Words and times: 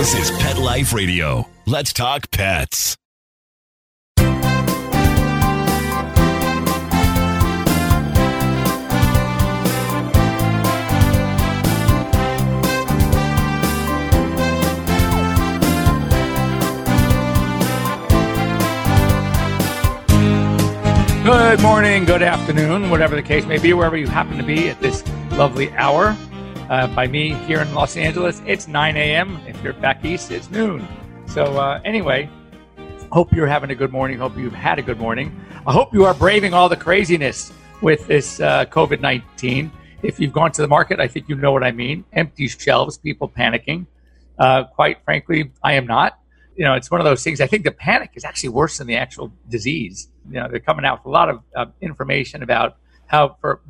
This 0.00 0.30
is 0.30 0.30
Pet 0.38 0.56
Life 0.56 0.94
Radio. 0.94 1.46
Let's 1.66 1.92
talk 1.92 2.30
pets. 2.30 2.96
Good 21.24 21.60
morning, 21.60 22.06
good 22.06 22.22
afternoon, 22.22 22.88
whatever 22.88 23.16
the 23.16 23.22
case 23.22 23.44
may 23.44 23.58
be, 23.58 23.74
wherever 23.74 23.98
you 23.98 24.06
happen 24.06 24.38
to 24.38 24.42
be 24.42 24.70
at 24.70 24.80
this 24.80 25.06
lovely 25.32 25.70
hour. 25.72 26.16
Uh, 26.70 26.86
by 26.94 27.04
me 27.04 27.34
here 27.48 27.60
in 27.60 27.74
Los 27.74 27.96
Angeles, 27.96 28.40
it's 28.46 28.68
9 28.68 28.96
a.m. 28.96 29.40
If 29.44 29.60
you're 29.60 29.72
back 29.72 30.04
east, 30.04 30.30
it's 30.30 30.48
noon. 30.52 30.86
So, 31.26 31.58
uh, 31.58 31.80
anyway, 31.84 32.30
hope 33.10 33.32
you're 33.32 33.48
having 33.48 33.70
a 33.70 33.74
good 33.74 33.90
morning. 33.90 34.18
Hope 34.18 34.36
you've 34.36 34.54
had 34.54 34.78
a 34.78 34.82
good 34.82 35.00
morning. 35.00 35.34
I 35.66 35.72
hope 35.72 35.92
you 35.92 36.04
are 36.04 36.14
braving 36.14 36.54
all 36.54 36.68
the 36.68 36.76
craziness 36.76 37.52
with 37.82 38.06
this 38.06 38.38
uh, 38.38 38.66
COVID 38.66 39.00
19. 39.00 39.72
If 40.04 40.20
you've 40.20 40.32
gone 40.32 40.52
to 40.52 40.62
the 40.62 40.68
market, 40.68 41.00
I 41.00 41.08
think 41.08 41.28
you 41.28 41.34
know 41.34 41.50
what 41.50 41.64
I 41.64 41.72
mean. 41.72 42.04
Empty 42.12 42.46
shelves, 42.46 42.98
people 42.98 43.28
panicking. 43.28 43.86
Uh, 44.38 44.62
quite 44.62 45.02
frankly, 45.04 45.50
I 45.64 45.72
am 45.72 45.88
not 45.88 46.20
you 46.56 46.66
know, 46.66 46.74
it's 46.74 46.90
one 46.90 47.00
of 47.00 47.06
those 47.06 47.24
things. 47.24 47.40
I 47.40 47.46
think 47.46 47.64
the 47.64 47.70
panic 47.70 48.10
is 48.16 48.24
actually 48.24 48.50
worse 48.50 48.78
than 48.78 48.86
the 48.86 48.96
actual 48.96 49.32
disease. 49.48 50.08
You 50.28 50.40
know, 50.40 50.48
they're 50.50 50.60
coming 50.60 50.84
out 50.84 50.98
with 50.98 51.06
a 51.06 51.10
lot 51.10 51.30
of 51.30 51.42
uh, 51.56 51.66
information 51.80 52.42
about 52.42 52.76
how, 53.10 53.36
for 53.40 53.60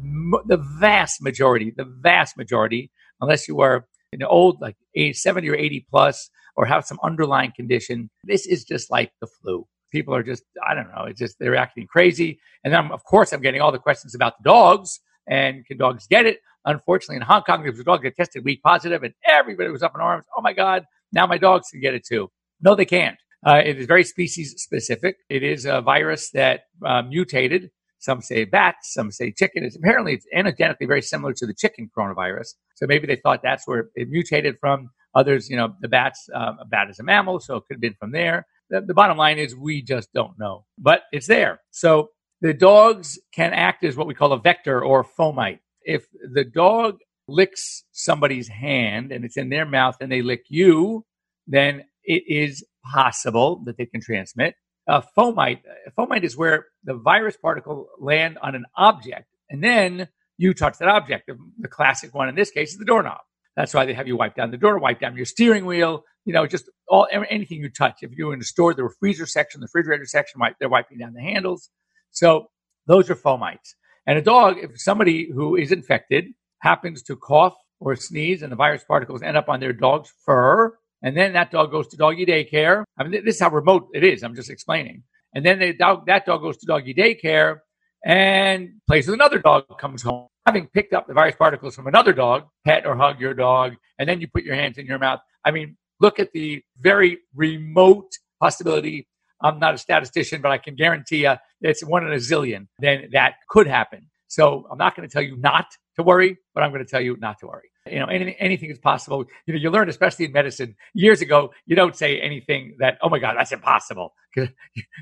the 0.46 0.58
vast 0.78 1.22
majority, 1.22 1.72
the 1.74 1.84
vast 1.84 2.36
majority, 2.36 2.90
unless 3.20 3.48
you 3.48 3.60
are 3.60 3.86
know, 4.18 4.26
old, 4.26 4.60
like 4.60 4.76
age 4.94 5.16
70 5.16 5.48
or 5.48 5.54
80 5.54 5.86
plus, 5.90 6.30
or 6.56 6.66
have 6.66 6.84
some 6.84 6.98
underlying 7.02 7.52
condition, 7.56 8.10
this 8.24 8.46
is 8.46 8.64
just 8.64 8.90
like 8.90 9.12
the 9.20 9.26
flu. 9.26 9.66
People 9.92 10.14
are 10.14 10.22
just, 10.22 10.42
I 10.68 10.74
don't 10.74 10.88
know, 10.88 11.04
it's 11.04 11.18
just, 11.18 11.38
they're 11.38 11.56
acting 11.56 11.86
crazy. 11.86 12.38
And 12.64 12.74
then, 12.74 12.90
of 12.92 13.02
course, 13.04 13.32
I'm 13.32 13.40
getting 13.40 13.60
all 13.60 13.72
the 13.72 13.78
questions 13.78 14.14
about 14.14 14.34
the 14.38 14.44
dogs 14.44 15.00
and 15.26 15.64
can 15.64 15.78
dogs 15.78 16.06
get 16.06 16.26
it? 16.26 16.40
Unfortunately, 16.66 17.16
in 17.16 17.22
Hong 17.22 17.42
Kong, 17.42 17.62
there 17.62 17.70
was 17.70 17.80
a 17.80 17.84
dog 17.84 18.02
that 18.02 18.16
tested 18.16 18.44
weak 18.44 18.62
positive, 18.62 19.02
and 19.02 19.14
everybody 19.26 19.70
was 19.70 19.82
up 19.82 19.92
in 19.94 20.02
arms. 20.02 20.26
Oh 20.36 20.42
my 20.42 20.52
God, 20.52 20.84
now 21.12 21.26
my 21.26 21.38
dogs 21.38 21.68
can 21.70 21.80
get 21.80 21.94
it 21.94 22.04
too. 22.04 22.30
No, 22.60 22.74
they 22.74 22.84
can't. 22.84 23.16
Uh, 23.46 23.62
it 23.64 23.78
is 23.78 23.86
very 23.86 24.04
species 24.04 24.54
specific. 24.58 25.16
It 25.30 25.42
is 25.42 25.64
a 25.64 25.80
virus 25.80 26.30
that 26.32 26.64
uh, 26.84 27.00
mutated. 27.02 27.70
Some 28.00 28.22
say 28.22 28.44
bats, 28.44 28.92
some 28.94 29.10
say 29.12 29.30
chicken. 29.30 29.62
It's 29.62 29.76
apparently 29.76 30.14
it's 30.14 30.26
antigenically 30.34 30.86
very 30.86 31.02
similar 31.02 31.32
to 31.34 31.46
the 31.46 31.54
chicken 31.54 31.90
coronavirus. 31.96 32.54
So 32.74 32.86
maybe 32.86 33.06
they 33.06 33.16
thought 33.16 33.40
that's 33.42 33.68
where 33.68 33.90
it 33.94 34.08
mutated 34.08 34.56
from. 34.58 34.90
Others, 35.14 35.50
you 35.50 35.56
know, 35.56 35.74
the 35.80 35.88
bats, 35.88 36.28
uh, 36.34 36.54
a 36.60 36.64
bat 36.64 36.88
is 36.90 36.98
a 36.98 37.02
mammal, 37.02 37.40
so 37.40 37.56
it 37.56 37.64
could 37.66 37.74
have 37.74 37.80
been 37.80 37.96
from 37.98 38.12
there. 38.12 38.46
The, 38.70 38.80
the 38.80 38.94
bottom 38.94 39.18
line 39.18 39.38
is 39.38 39.54
we 39.54 39.82
just 39.82 40.12
don't 40.12 40.38
know, 40.38 40.64
but 40.78 41.02
it's 41.12 41.26
there. 41.26 41.60
So 41.70 42.10
the 42.40 42.54
dogs 42.54 43.18
can 43.34 43.52
act 43.52 43.84
as 43.84 43.96
what 43.96 44.06
we 44.06 44.14
call 44.14 44.32
a 44.32 44.40
vector 44.40 44.82
or 44.82 45.04
fomite. 45.04 45.58
If 45.82 46.06
the 46.32 46.44
dog 46.44 46.98
licks 47.28 47.84
somebody's 47.92 48.48
hand 48.48 49.12
and 49.12 49.24
it's 49.24 49.36
in 49.36 49.50
their 49.50 49.66
mouth 49.66 49.96
and 50.00 50.10
they 50.10 50.22
lick 50.22 50.44
you, 50.48 51.04
then 51.46 51.84
it 52.04 52.22
is 52.26 52.64
possible 52.94 53.62
that 53.66 53.76
they 53.76 53.86
can 53.86 54.00
transmit. 54.00 54.54
A 54.88 55.02
fomite, 55.16 55.60
a 55.86 55.90
fomite 55.92 56.24
is 56.24 56.36
where 56.36 56.66
the 56.84 56.94
virus 56.94 57.36
particle 57.36 57.88
land 57.98 58.38
on 58.42 58.54
an 58.54 58.64
object 58.76 59.26
and 59.50 59.62
then 59.62 60.08
you 60.38 60.54
touch 60.54 60.78
that 60.78 60.88
object. 60.88 61.26
The, 61.26 61.36
the 61.58 61.68
classic 61.68 62.14
one 62.14 62.28
in 62.28 62.34
this 62.34 62.50
case 62.50 62.72
is 62.72 62.78
the 62.78 62.84
doorknob. 62.84 63.20
That's 63.56 63.74
why 63.74 63.84
they 63.84 63.92
have 63.92 64.08
you 64.08 64.16
wipe 64.16 64.36
down 64.36 64.50
the 64.50 64.56
door, 64.56 64.78
wipe 64.78 65.00
down 65.00 65.16
your 65.16 65.26
steering 65.26 65.66
wheel, 65.66 66.04
you 66.24 66.32
know, 66.32 66.46
just 66.46 66.70
all 66.88 67.06
anything 67.12 67.58
you 67.58 67.68
touch. 67.68 67.98
If 68.02 68.12
you're 68.12 68.32
in 68.32 68.40
a 68.40 68.44
store, 68.44 68.72
the 68.72 68.88
freezer 68.98 69.26
section, 69.26 69.60
the 69.60 69.66
refrigerator 69.66 70.06
section, 70.06 70.40
they're 70.58 70.68
wiping 70.68 70.98
down 70.98 71.12
the 71.12 71.20
handles. 71.20 71.68
So 72.10 72.46
those 72.86 73.10
are 73.10 73.16
fomites. 73.16 73.74
And 74.06 74.18
a 74.18 74.22
dog, 74.22 74.56
if 74.58 74.80
somebody 74.80 75.30
who 75.30 75.56
is 75.56 75.72
infected 75.72 76.26
happens 76.60 77.02
to 77.04 77.16
cough 77.16 77.54
or 77.80 77.96
sneeze 77.96 78.42
and 78.42 78.50
the 78.50 78.56
virus 78.56 78.84
particles 78.84 79.22
end 79.22 79.36
up 79.36 79.48
on 79.48 79.60
their 79.60 79.72
dog's 79.72 80.12
fur, 80.24 80.76
and 81.02 81.16
then 81.16 81.32
that 81.32 81.50
dog 81.50 81.70
goes 81.70 81.88
to 81.88 81.96
doggy 81.96 82.26
daycare. 82.26 82.84
I 82.98 83.04
mean, 83.04 83.24
this 83.24 83.36
is 83.36 83.40
how 83.40 83.50
remote 83.50 83.88
it 83.94 84.04
is. 84.04 84.22
I'm 84.22 84.34
just 84.34 84.50
explaining. 84.50 85.02
And 85.34 85.44
then 85.44 85.58
the 85.58 85.72
dog, 85.72 86.06
that 86.06 86.26
dog 86.26 86.42
goes 86.42 86.56
to 86.58 86.66
doggy 86.66 86.94
daycare 86.94 87.60
and 88.04 88.70
plays 88.86 89.06
with 89.06 89.14
another 89.14 89.38
dog, 89.38 89.64
comes 89.78 90.02
home, 90.02 90.28
having 90.46 90.66
picked 90.68 90.92
up 90.92 91.06
the 91.06 91.14
virus 91.14 91.36
particles 91.36 91.74
from 91.74 91.86
another 91.86 92.12
dog, 92.12 92.44
pet 92.64 92.86
or 92.86 92.96
hug 92.96 93.20
your 93.20 93.34
dog, 93.34 93.74
and 93.98 94.08
then 94.08 94.20
you 94.20 94.28
put 94.28 94.42
your 94.42 94.54
hands 94.54 94.78
in 94.78 94.86
your 94.86 94.98
mouth. 94.98 95.20
I 95.44 95.50
mean, 95.50 95.76
look 96.00 96.18
at 96.18 96.32
the 96.32 96.62
very 96.78 97.18
remote 97.34 98.10
possibility. 98.40 99.06
I'm 99.42 99.58
not 99.58 99.74
a 99.74 99.78
statistician, 99.78 100.42
but 100.42 100.50
I 100.50 100.58
can 100.58 100.74
guarantee 100.74 101.22
you 101.22 101.34
it's 101.60 101.84
one 101.84 102.06
in 102.06 102.12
a 102.12 102.16
zillion. 102.16 102.66
Then 102.78 103.08
that 103.12 103.34
could 103.48 103.66
happen. 103.66 104.10
So 104.28 104.66
I'm 104.70 104.78
not 104.78 104.96
going 104.96 105.08
to 105.08 105.12
tell 105.12 105.22
you 105.22 105.36
not 105.36 105.66
to 105.96 106.02
worry, 106.02 106.38
but 106.54 106.62
I'm 106.62 106.70
going 106.70 106.84
to 106.84 106.90
tell 106.90 107.00
you 107.00 107.16
not 107.18 107.38
to 107.40 107.46
worry. 107.46 107.69
You 107.90 108.00
know, 108.00 108.06
anything, 108.06 108.34
anything 108.38 108.70
is 108.70 108.78
possible. 108.78 109.24
You 109.46 109.54
know, 109.54 109.60
you 109.60 109.70
learn, 109.70 109.88
especially 109.88 110.26
in 110.26 110.32
medicine, 110.32 110.76
years 110.94 111.20
ago, 111.20 111.52
you 111.66 111.76
don't 111.76 111.96
say 111.96 112.20
anything 112.20 112.76
that, 112.78 112.98
oh 113.02 113.08
my 113.08 113.18
God, 113.18 113.34
that's 113.38 113.52
impossible. 113.52 114.14
Because 114.32 114.50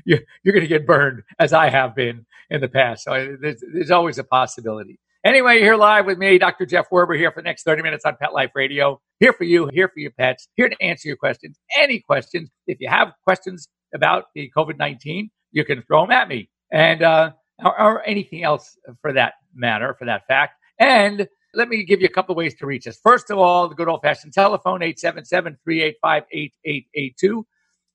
you, 0.05 0.17
you're 0.43 0.53
going 0.53 0.63
to 0.63 0.67
get 0.67 0.87
burned, 0.87 1.21
as 1.37 1.53
I 1.53 1.69
have 1.69 1.93
been 1.93 2.25
in 2.49 2.61
the 2.61 2.67
past. 2.67 3.03
So 3.03 3.37
there's, 3.39 3.63
there's 3.71 3.91
always 3.91 4.17
a 4.17 4.23
possibility. 4.23 4.99
Anyway, 5.23 5.57
you're 5.57 5.65
here 5.65 5.75
live 5.75 6.07
with 6.07 6.17
me, 6.17 6.39
Dr. 6.39 6.65
Jeff 6.65 6.89
Werber, 6.89 7.15
here 7.15 7.31
for 7.31 7.41
the 7.41 7.45
next 7.45 7.61
30 7.61 7.83
minutes 7.83 8.05
on 8.05 8.15
Pet 8.19 8.33
Life 8.33 8.49
Radio. 8.55 8.99
Here 9.19 9.33
for 9.33 9.43
you, 9.43 9.69
here 9.71 9.87
for 9.87 9.99
your 9.99 10.09
pets, 10.09 10.47
here 10.55 10.67
to 10.67 10.81
answer 10.81 11.07
your 11.07 11.17
questions. 11.17 11.59
Any 11.77 11.99
questions. 11.99 12.49
If 12.65 12.79
you 12.79 12.89
have 12.89 13.09
questions 13.23 13.67
about 13.93 14.25
the 14.33 14.51
COVID 14.57 14.79
19, 14.79 15.29
you 15.51 15.63
can 15.63 15.83
throw 15.83 16.01
them 16.01 16.11
at 16.11 16.27
me. 16.27 16.49
And, 16.71 17.03
uh, 17.03 17.33
or, 17.63 17.79
or 17.79 18.07
anything 18.07 18.43
else 18.43 18.77
for 19.01 19.13
that 19.13 19.33
matter, 19.53 19.95
for 19.99 20.05
that 20.05 20.25
fact. 20.27 20.53
And 20.79 21.27
let 21.53 21.69
me 21.69 21.83
give 21.83 22.01
you 22.01 22.07
a 22.07 22.11
couple 22.11 22.35
ways 22.35 22.55
to 22.55 22.65
reach 22.65 22.87
us. 22.87 22.99
First 23.01 23.31
of 23.31 23.37
all, 23.37 23.67
the 23.67 23.75
good 23.75 23.87
old 23.87 24.01
fashioned 24.01 24.33
telephone, 24.33 24.81
877 24.81 25.57
385 25.63 26.23
8882. 26.31 27.45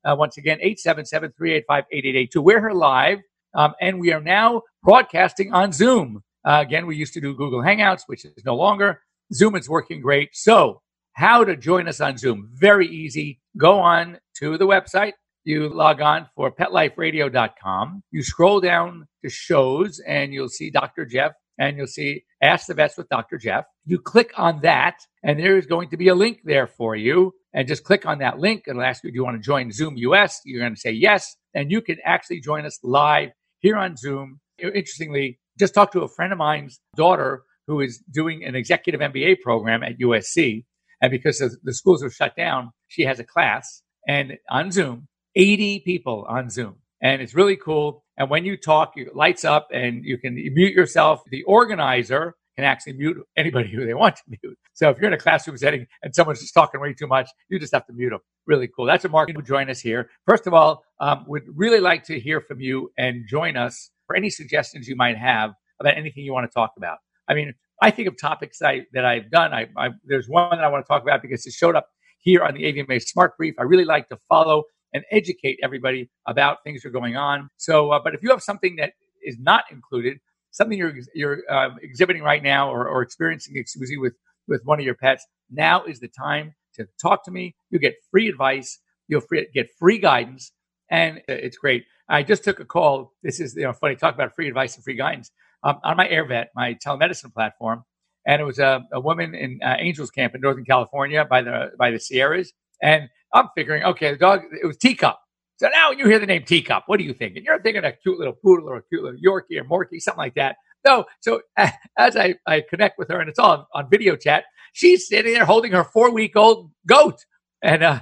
Uh, 0.04 0.16
once 0.18 0.36
again, 0.36 0.58
877 0.60 1.32
385 1.36 1.84
8882. 1.90 2.42
We're 2.42 2.60
here 2.60 2.72
live, 2.72 3.18
um, 3.54 3.74
and 3.80 4.00
we 4.00 4.12
are 4.12 4.20
now 4.20 4.62
broadcasting 4.82 5.52
on 5.52 5.72
Zoom. 5.72 6.22
Uh, 6.44 6.62
again, 6.66 6.86
we 6.86 6.96
used 6.96 7.14
to 7.14 7.20
do 7.20 7.34
Google 7.34 7.60
Hangouts, 7.60 8.02
which 8.06 8.24
is 8.24 8.44
no 8.44 8.54
longer. 8.54 9.00
Zoom 9.32 9.56
is 9.56 9.68
working 9.68 10.02
great. 10.02 10.30
So, 10.32 10.82
how 11.14 11.44
to 11.44 11.56
join 11.56 11.88
us 11.88 12.00
on 12.00 12.18
Zoom? 12.18 12.50
Very 12.52 12.86
easy. 12.88 13.40
Go 13.56 13.78
on 13.78 14.18
to 14.40 14.58
the 14.58 14.66
website. 14.66 15.12
You 15.44 15.68
log 15.68 16.00
on 16.00 16.28
for 16.34 16.50
petliferadio.com. 16.50 18.02
You 18.10 18.22
scroll 18.22 18.60
down 18.60 19.06
to 19.22 19.30
shows, 19.30 20.00
and 20.00 20.32
you'll 20.34 20.48
see 20.48 20.70
Dr. 20.70 21.06
Jeff 21.06 21.32
and 21.58 21.76
you'll 21.76 21.86
see 21.86 22.24
Ask 22.42 22.66
the 22.66 22.74
Vets 22.74 22.96
with 22.96 23.08
Dr. 23.08 23.38
Jeff. 23.38 23.64
You 23.86 23.98
click 23.98 24.32
on 24.36 24.60
that, 24.62 24.96
and 25.22 25.38
there 25.38 25.56
is 25.56 25.66
going 25.66 25.88
to 25.90 25.96
be 25.96 26.08
a 26.08 26.14
link 26.14 26.40
there 26.44 26.66
for 26.66 26.94
you. 26.94 27.32
And 27.54 27.68
just 27.68 27.84
click 27.84 28.04
on 28.04 28.18
that 28.18 28.38
link. 28.38 28.64
It'll 28.66 28.82
ask 28.82 29.04
you, 29.04 29.10
do 29.10 29.14
you 29.14 29.24
want 29.24 29.36
to 29.36 29.42
join 29.42 29.70
Zoom 29.70 29.96
US? 29.96 30.40
You're 30.44 30.60
going 30.60 30.74
to 30.74 30.80
say 30.80 30.90
yes. 30.90 31.36
And 31.54 31.70
you 31.70 31.80
can 31.80 31.98
actually 32.04 32.40
join 32.40 32.66
us 32.66 32.78
live 32.82 33.30
here 33.60 33.76
on 33.76 33.96
Zoom. 33.96 34.40
Interestingly, 34.58 35.38
just 35.58 35.72
talked 35.72 35.92
to 35.92 36.02
a 36.02 36.08
friend 36.08 36.32
of 36.32 36.38
mine's 36.38 36.80
daughter 36.96 37.44
who 37.68 37.80
is 37.80 38.02
doing 38.10 38.44
an 38.44 38.56
executive 38.56 39.00
MBA 39.00 39.40
program 39.40 39.84
at 39.84 39.98
USC. 39.98 40.64
And 41.00 41.10
because 41.12 41.38
the 41.38 41.74
schools 41.74 42.02
are 42.02 42.10
shut 42.10 42.34
down, 42.36 42.72
she 42.88 43.02
has 43.04 43.20
a 43.20 43.24
class 43.24 43.82
and 44.06 44.36
on 44.50 44.70
Zoom, 44.70 45.08
80 45.34 45.80
people 45.80 46.26
on 46.28 46.50
Zoom. 46.50 46.76
And 47.04 47.20
it's 47.20 47.34
really 47.34 47.56
cool. 47.56 48.02
And 48.16 48.30
when 48.30 48.46
you 48.46 48.56
talk, 48.56 48.94
it 48.96 49.14
lights 49.14 49.44
up 49.44 49.68
and 49.72 50.02
you 50.04 50.16
can 50.16 50.34
mute 50.34 50.72
yourself. 50.72 51.22
The 51.30 51.42
organizer 51.42 52.34
can 52.56 52.64
actually 52.64 52.94
mute 52.94 53.18
anybody 53.36 53.70
who 53.74 53.84
they 53.84 53.92
want 53.92 54.16
to 54.16 54.22
mute. 54.42 54.58
So 54.72 54.88
if 54.88 54.96
you're 54.98 55.08
in 55.08 55.12
a 55.12 55.18
classroom 55.18 55.58
setting 55.58 55.86
and 56.02 56.14
someone's 56.14 56.40
just 56.40 56.54
talking 56.54 56.80
way 56.80 56.94
too 56.94 57.06
much, 57.06 57.28
you 57.50 57.58
just 57.58 57.74
have 57.74 57.86
to 57.88 57.92
mute 57.92 58.10
them. 58.10 58.20
Really 58.46 58.68
cool. 58.74 58.86
That's 58.86 59.04
a 59.04 59.10
market 59.10 59.36
who 59.36 59.42
join 59.42 59.68
us 59.68 59.80
here. 59.80 60.08
First 60.26 60.46
of 60.46 60.54
all, 60.54 60.82
um, 60.98 61.26
would 61.28 61.42
really 61.54 61.80
like 61.80 62.04
to 62.04 62.18
hear 62.18 62.40
from 62.40 62.60
you 62.60 62.90
and 62.96 63.26
join 63.28 63.58
us 63.58 63.90
for 64.06 64.16
any 64.16 64.30
suggestions 64.30 64.88
you 64.88 64.96
might 64.96 65.18
have 65.18 65.50
about 65.80 65.98
anything 65.98 66.24
you 66.24 66.32
want 66.32 66.50
to 66.50 66.54
talk 66.54 66.72
about. 66.78 66.98
I 67.28 67.34
mean, 67.34 67.52
I 67.82 67.90
think 67.90 68.08
of 68.08 68.18
topics 68.18 68.62
I, 68.62 68.86
that 68.94 69.04
I've 69.04 69.30
done. 69.30 69.52
I, 69.52 69.66
I, 69.76 69.90
there's 70.04 70.26
one 70.26 70.50
that 70.56 70.64
I 70.64 70.68
want 70.68 70.86
to 70.86 70.88
talk 70.88 71.02
about 71.02 71.20
because 71.20 71.44
it 71.44 71.52
showed 71.52 71.76
up 71.76 71.88
here 72.20 72.42
on 72.42 72.54
the 72.54 72.62
AVMA 72.62 73.02
Smart 73.02 73.36
Brief. 73.36 73.54
I 73.58 73.64
really 73.64 73.84
like 73.84 74.08
to 74.08 74.16
follow 74.28 74.64
and 74.94 75.04
educate 75.10 75.58
everybody 75.62 76.08
about 76.26 76.58
things 76.64 76.82
that 76.82 76.88
are 76.88 76.92
going 76.92 77.16
on. 77.16 77.50
So, 77.56 77.90
uh, 77.90 78.00
but 78.02 78.14
if 78.14 78.22
you 78.22 78.30
have 78.30 78.42
something 78.42 78.76
that 78.76 78.92
is 79.24 79.36
not 79.38 79.64
included, 79.70 80.18
something 80.52 80.78
you're 80.78 80.94
you're 81.14 81.42
uh, 81.50 81.70
exhibiting 81.82 82.22
right 82.22 82.42
now 82.42 82.70
or, 82.70 82.88
or 82.88 83.02
experiencing 83.02 83.56
exclusively 83.56 83.98
with 83.98 84.14
with 84.48 84.62
one 84.64 84.78
of 84.78 84.86
your 84.86 84.94
pets, 84.94 85.26
now 85.50 85.84
is 85.84 86.00
the 86.00 86.08
time 86.08 86.54
to 86.74 86.86
talk 87.02 87.24
to 87.24 87.30
me. 87.30 87.54
You 87.70 87.78
get 87.78 87.94
free 88.10 88.28
advice. 88.28 88.78
You'll 89.08 89.20
free, 89.20 89.46
get 89.52 89.68
free 89.78 89.98
guidance, 89.98 90.52
and 90.90 91.20
it's 91.28 91.58
great. 91.58 91.84
I 92.08 92.22
just 92.22 92.44
took 92.44 92.60
a 92.60 92.64
call. 92.64 93.12
This 93.22 93.40
is 93.40 93.54
you 93.56 93.64
know 93.64 93.72
funny. 93.72 93.96
Talk 93.96 94.14
about 94.14 94.34
free 94.34 94.48
advice 94.48 94.76
and 94.76 94.84
free 94.84 94.96
guidance 94.96 95.30
um, 95.62 95.78
on 95.84 95.96
my 95.96 96.06
AirVet, 96.06 96.46
my 96.54 96.74
telemedicine 96.86 97.32
platform, 97.34 97.84
and 98.26 98.40
it 98.40 98.44
was 98.44 98.58
a, 98.58 98.86
a 98.92 99.00
woman 99.00 99.34
in 99.34 99.60
uh, 99.62 99.76
Angels 99.78 100.10
Camp 100.10 100.34
in 100.34 100.40
Northern 100.40 100.64
California 100.64 101.24
by 101.24 101.42
the 101.42 101.72
by 101.78 101.90
the 101.90 101.98
Sierras, 101.98 102.52
and 102.82 103.08
I'm 103.34 103.48
figuring, 103.56 103.82
okay, 103.82 104.12
the 104.12 104.16
dog, 104.16 104.42
it 104.62 104.66
was 104.66 104.76
Teacup. 104.78 105.18
So 105.56 105.68
now 105.68 105.90
when 105.90 105.98
you 105.98 106.06
hear 106.06 106.18
the 106.18 106.26
name 106.26 106.44
Teacup, 106.44 106.84
what 106.86 107.00
are 107.00 107.02
you 107.02 107.12
thinking? 107.12 107.44
You're 107.44 107.60
thinking 107.60 107.84
a 107.84 107.92
cute 107.92 108.18
little 108.18 108.32
poodle 108.32 108.68
or 108.68 108.76
a 108.76 108.82
cute 108.84 109.02
little 109.02 109.18
Yorkie 109.20 109.60
or 109.60 109.64
Morkie, 109.64 110.00
something 110.00 110.18
like 110.18 110.34
that. 110.34 110.56
No. 110.86 111.04
So 111.20 111.42
as 111.98 112.16
I, 112.16 112.36
I 112.46 112.62
connect 112.68 112.98
with 112.98 113.08
her 113.08 113.20
and 113.20 113.28
it's 113.28 113.38
all 113.38 113.68
on, 113.74 113.90
video 113.90 114.16
chat, 114.16 114.44
she's 114.72 115.08
sitting 115.08 115.34
there 115.34 115.44
holding 115.44 115.72
her 115.72 115.84
four 115.84 116.10
week 116.12 116.36
old 116.36 116.70
goat 116.86 117.24
and 117.62 117.82
uh, 117.82 118.00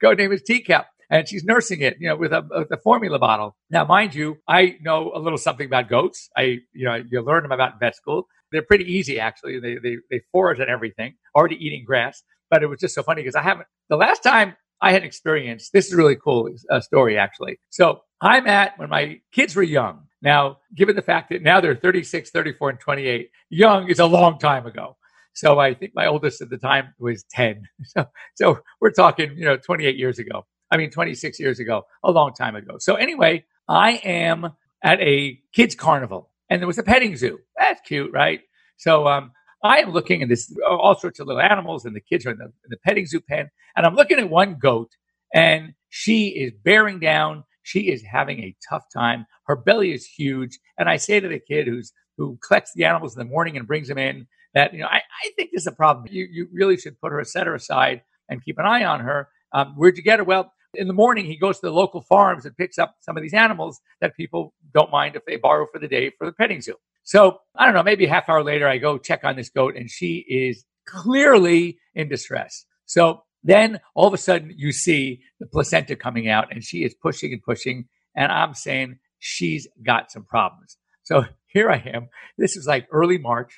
goat 0.00 0.18
name 0.18 0.32
is 0.32 0.42
Teacup 0.42 0.88
and 1.10 1.28
she's 1.28 1.44
nursing 1.44 1.80
it, 1.80 1.96
you 2.00 2.08
know, 2.08 2.16
with 2.16 2.32
a, 2.32 2.46
with 2.50 2.70
a 2.70 2.78
formula 2.78 3.18
bottle. 3.18 3.56
Now, 3.70 3.84
mind 3.84 4.14
you, 4.14 4.38
I 4.48 4.76
know 4.80 5.12
a 5.14 5.18
little 5.18 5.38
something 5.38 5.66
about 5.66 5.88
goats. 5.88 6.28
I, 6.36 6.58
you 6.72 6.84
know, 6.84 7.02
you 7.10 7.20
learn 7.22 7.42
them 7.42 7.52
about 7.52 7.78
vet 7.78 7.94
school. 7.94 8.26
They're 8.52 8.62
pretty 8.62 8.84
easy, 8.84 9.20
actually. 9.20 9.60
They, 9.60 9.76
they, 9.76 9.96
they 10.10 10.20
forage 10.32 10.60
and 10.60 10.68
everything, 10.68 11.14
already 11.34 11.56
eating 11.64 11.84
grass. 11.84 12.22
But 12.50 12.62
it 12.62 12.66
was 12.68 12.80
just 12.80 12.94
so 12.94 13.02
funny 13.02 13.22
because 13.22 13.34
I 13.34 13.42
haven't, 13.42 13.66
the 13.88 13.96
last 13.96 14.22
time 14.22 14.56
I 14.80 14.92
had 14.92 15.02
an 15.02 15.06
experience. 15.06 15.70
this 15.70 15.86
is 15.86 15.92
a 15.92 15.96
really 15.96 16.16
cool 16.16 16.48
uh, 16.70 16.80
story, 16.80 17.18
actually. 17.18 17.58
So 17.70 18.00
I'm 18.20 18.46
at 18.46 18.78
when 18.78 18.88
my 18.88 19.20
kids 19.32 19.56
were 19.56 19.62
young. 19.62 20.02
Now, 20.22 20.58
given 20.74 20.96
the 20.96 21.02
fact 21.02 21.30
that 21.30 21.42
now 21.42 21.60
they're 21.60 21.76
36, 21.76 22.30
34, 22.30 22.70
and 22.70 22.80
28, 22.80 23.30
young 23.50 23.88
is 23.88 23.98
a 23.98 24.06
long 24.06 24.38
time 24.38 24.66
ago. 24.66 24.96
So 25.34 25.58
I 25.58 25.74
think 25.74 25.92
my 25.94 26.06
oldest 26.06 26.40
at 26.40 26.48
the 26.48 26.56
time 26.56 26.94
was 26.98 27.24
10. 27.30 27.62
So, 27.84 28.06
so 28.34 28.58
we're 28.80 28.90
talking, 28.90 29.36
you 29.36 29.44
know, 29.44 29.56
28 29.56 29.96
years 29.96 30.18
ago. 30.18 30.46
I 30.70 30.76
mean, 30.76 30.90
26 30.90 31.38
years 31.38 31.60
ago, 31.60 31.82
a 32.02 32.10
long 32.10 32.32
time 32.32 32.56
ago. 32.56 32.76
So 32.78 32.96
anyway, 32.96 33.44
I 33.68 33.92
am 34.02 34.50
at 34.82 35.00
a 35.00 35.38
kids 35.52 35.74
carnival 35.74 36.30
and 36.50 36.60
there 36.60 36.66
was 36.66 36.78
a 36.78 36.82
petting 36.82 37.16
zoo. 37.16 37.38
That's 37.56 37.80
cute, 37.82 38.12
right? 38.12 38.40
So, 38.76 39.06
um, 39.06 39.32
I 39.66 39.78
am 39.78 39.92
looking 39.92 40.22
at 40.22 40.28
this, 40.28 40.54
all 40.68 40.94
sorts 40.94 41.20
of 41.20 41.26
little 41.26 41.42
animals 41.42 41.84
and 41.84 41.94
the 41.94 42.00
kids 42.00 42.26
are 42.26 42.30
in 42.30 42.38
the, 42.38 42.44
in 42.46 42.70
the 42.70 42.76
petting 42.78 43.06
zoo 43.06 43.20
pen. 43.20 43.50
And 43.76 43.86
I'm 43.86 43.94
looking 43.94 44.18
at 44.18 44.30
one 44.30 44.56
goat 44.58 44.90
and 45.34 45.74
she 45.88 46.28
is 46.28 46.52
bearing 46.64 46.98
down. 47.00 47.44
She 47.62 47.90
is 47.90 48.02
having 48.02 48.40
a 48.40 48.54
tough 48.68 48.84
time. 48.92 49.26
Her 49.46 49.56
belly 49.56 49.92
is 49.92 50.06
huge. 50.06 50.58
And 50.78 50.88
I 50.88 50.96
say 50.96 51.20
to 51.20 51.28
the 51.28 51.40
kid 51.40 51.66
who's, 51.66 51.92
who 52.16 52.38
collects 52.46 52.72
the 52.74 52.84
animals 52.84 53.16
in 53.16 53.18
the 53.18 53.30
morning 53.30 53.56
and 53.56 53.66
brings 53.66 53.88
them 53.88 53.98
in 53.98 54.26
that, 54.54 54.72
you 54.72 54.80
know, 54.80 54.86
I, 54.86 54.96
I 54.98 55.30
think 55.36 55.50
this 55.52 55.62
is 55.62 55.66
a 55.66 55.72
problem. 55.72 56.06
You, 56.10 56.26
you 56.30 56.48
really 56.52 56.76
should 56.76 57.00
put 57.00 57.12
her, 57.12 57.22
set 57.24 57.46
her 57.46 57.54
aside 57.54 58.02
and 58.28 58.44
keep 58.44 58.58
an 58.58 58.66
eye 58.66 58.84
on 58.84 59.00
her. 59.00 59.28
Um, 59.52 59.74
where'd 59.76 59.96
you 59.96 60.02
get 60.02 60.18
her? 60.18 60.24
Well, 60.24 60.52
in 60.76 60.86
the 60.86 60.94
morning, 60.94 61.26
he 61.26 61.36
goes 61.36 61.60
to 61.60 61.66
the 61.66 61.72
local 61.72 62.02
farms 62.02 62.44
and 62.46 62.56
picks 62.56 62.78
up 62.78 62.96
some 63.00 63.16
of 63.16 63.22
these 63.22 63.34
animals 63.34 63.80
that 64.00 64.16
people 64.16 64.54
don't 64.72 64.90
mind 64.90 65.16
if 65.16 65.24
they 65.24 65.36
borrow 65.36 65.66
for 65.72 65.78
the 65.78 65.88
day 65.88 66.10
for 66.18 66.26
the 66.26 66.32
petting 66.32 66.60
zoo. 66.60 66.76
So 67.02 67.38
I 67.54 67.64
don't 67.64 67.74
know, 67.74 67.82
maybe 67.82 68.06
a 68.06 68.10
half 68.10 68.28
hour 68.28 68.42
later, 68.42 68.68
I 68.68 68.78
go 68.78 68.98
check 68.98 69.24
on 69.24 69.36
this 69.36 69.48
goat 69.48 69.76
and 69.76 69.90
she 69.90 70.24
is 70.28 70.64
clearly 70.86 71.78
in 71.94 72.08
distress. 72.08 72.64
So 72.84 73.22
then 73.42 73.80
all 73.94 74.08
of 74.08 74.14
a 74.14 74.18
sudden 74.18 74.52
you 74.56 74.72
see 74.72 75.22
the 75.38 75.46
placenta 75.46 75.96
coming 75.96 76.28
out 76.28 76.48
and 76.50 76.64
she 76.64 76.84
is 76.84 76.94
pushing 76.94 77.32
and 77.32 77.42
pushing. 77.42 77.86
And 78.16 78.32
I'm 78.32 78.54
saying 78.54 78.98
she's 79.18 79.68
got 79.84 80.10
some 80.10 80.24
problems. 80.24 80.76
So 81.04 81.24
here 81.46 81.70
I 81.70 81.78
am. 81.94 82.08
This 82.38 82.56
is 82.56 82.66
like 82.66 82.88
early 82.90 83.18
March. 83.18 83.56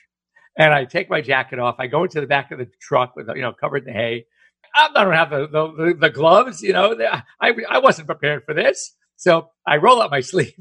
And 0.58 0.74
I 0.74 0.84
take 0.84 1.08
my 1.08 1.20
jacket 1.20 1.58
off. 1.58 1.76
I 1.78 1.86
go 1.86 2.02
into 2.02 2.20
the 2.20 2.26
back 2.26 2.50
of 2.50 2.58
the 2.58 2.68
truck 2.80 3.14
with, 3.14 3.28
you 3.34 3.42
know, 3.42 3.52
covered 3.52 3.86
in 3.86 3.94
hay. 3.94 4.26
I 4.78 5.04
don't 5.04 5.12
have 5.12 5.30
the, 5.30 5.48
the, 5.48 5.96
the 5.98 6.10
gloves, 6.10 6.62
you 6.62 6.72
know, 6.72 6.96
I, 7.40 7.52
I 7.68 7.78
wasn't 7.78 8.06
prepared 8.06 8.44
for 8.44 8.54
this. 8.54 8.94
So 9.16 9.50
I 9.66 9.76
roll 9.76 10.00
up 10.00 10.10
my 10.10 10.20
sleeve. 10.32 10.54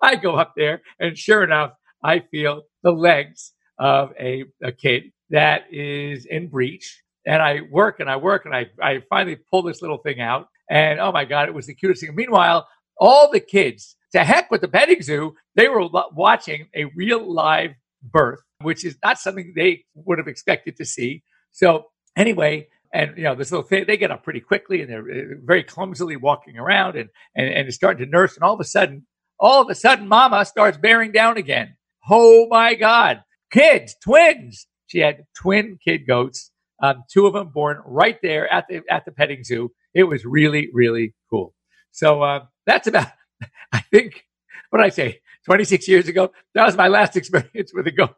I 0.00 0.16
go 0.16 0.36
up 0.36 0.54
there 0.56 0.82
and 0.98 1.16
sure 1.16 1.44
enough, 1.44 1.72
I 2.02 2.20
feel 2.20 2.62
the 2.82 2.92
legs 2.92 3.52
of 3.78 4.12
a, 4.18 4.44
a 4.62 4.72
kid 4.72 5.12
that 5.30 5.72
is 5.72 6.26
in 6.26 6.48
breach. 6.48 7.02
And 7.26 7.42
I 7.42 7.60
work 7.70 8.00
and 8.00 8.08
I 8.08 8.16
work 8.16 8.46
and 8.46 8.54
I, 8.54 8.66
I 8.82 9.02
finally 9.10 9.36
pull 9.36 9.62
this 9.62 9.82
little 9.82 9.98
thing 9.98 10.20
out. 10.20 10.48
And 10.70 10.98
oh 10.98 11.12
my 11.12 11.24
God, 11.24 11.48
it 11.48 11.54
was 11.54 11.66
the 11.66 11.74
cutest 11.74 12.00
thing. 12.00 12.14
Meanwhile, 12.14 12.66
all 12.98 13.30
the 13.30 13.40
kids, 13.40 13.96
to 14.12 14.24
heck 14.24 14.50
with 14.50 14.62
the 14.62 14.68
petting 14.68 15.02
zoo, 15.02 15.34
they 15.54 15.68
were 15.68 15.86
watching 16.12 16.68
a 16.74 16.86
real 16.96 17.30
live 17.32 17.72
birth, 18.02 18.40
which 18.62 18.84
is 18.84 18.96
not 19.04 19.18
something 19.18 19.52
they 19.54 19.84
would 19.94 20.18
have 20.18 20.28
expected 20.28 20.76
to 20.76 20.84
see. 20.86 21.22
So 21.52 21.86
anyway, 22.16 22.68
and 22.92 23.16
you 23.16 23.24
know 23.24 23.34
this 23.34 23.50
little 23.50 23.66
thing 23.66 23.84
they 23.86 23.96
get 23.96 24.10
up 24.10 24.22
pretty 24.22 24.40
quickly 24.40 24.80
and 24.80 24.90
they're 24.90 25.00
uh, 25.10 25.34
very 25.44 25.62
clumsily 25.62 26.16
walking 26.16 26.58
around 26.58 26.96
and 26.96 27.08
and, 27.34 27.48
and 27.48 27.74
starting 27.74 28.04
to 28.04 28.10
nurse 28.10 28.34
and 28.34 28.42
all 28.42 28.54
of 28.54 28.60
a 28.60 28.64
sudden 28.64 29.06
all 29.40 29.62
of 29.62 29.68
a 29.70 29.74
sudden 29.74 30.08
mama 30.08 30.44
starts 30.44 30.78
bearing 30.78 31.12
down 31.12 31.36
again. 31.36 31.74
Oh 32.10 32.46
my 32.48 32.74
god. 32.74 33.22
Kids 33.50 33.94
twins. 34.02 34.66
She 34.86 34.98
had 34.98 35.24
twin 35.34 35.78
kid 35.84 36.06
goats 36.06 36.50
um, 36.82 37.04
two 37.10 37.26
of 37.26 37.32
them 37.32 37.48
born 37.48 37.82
right 37.84 38.18
there 38.22 38.52
at 38.52 38.66
the 38.68 38.82
at 38.90 39.04
the 39.04 39.12
petting 39.12 39.44
zoo. 39.44 39.72
It 39.94 40.04
was 40.04 40.24
really 40.24 40.70
really 40.72 41.14
cool. 41.30 41.54
So 41.92 42.22
uh, 42.22 42.44
that's 42.66 42.86
about 42.86 43.08
i 43.72 43.80
think 43.80 44.24
what 44.70 44.78
did 44.78 44.86
i 44.86 44.90
say 44.90 45.20
26 45.46 45.88
years 45.88 46.08
ago? 46.08 46.30
That 46.54 46.66
was 46.66 46.76
my 46.76 46.88
last 46.88 47.16
experience 47.20 47.72
with 47.72 47.86
a 47.86 47.90
goat. 47.90 48.14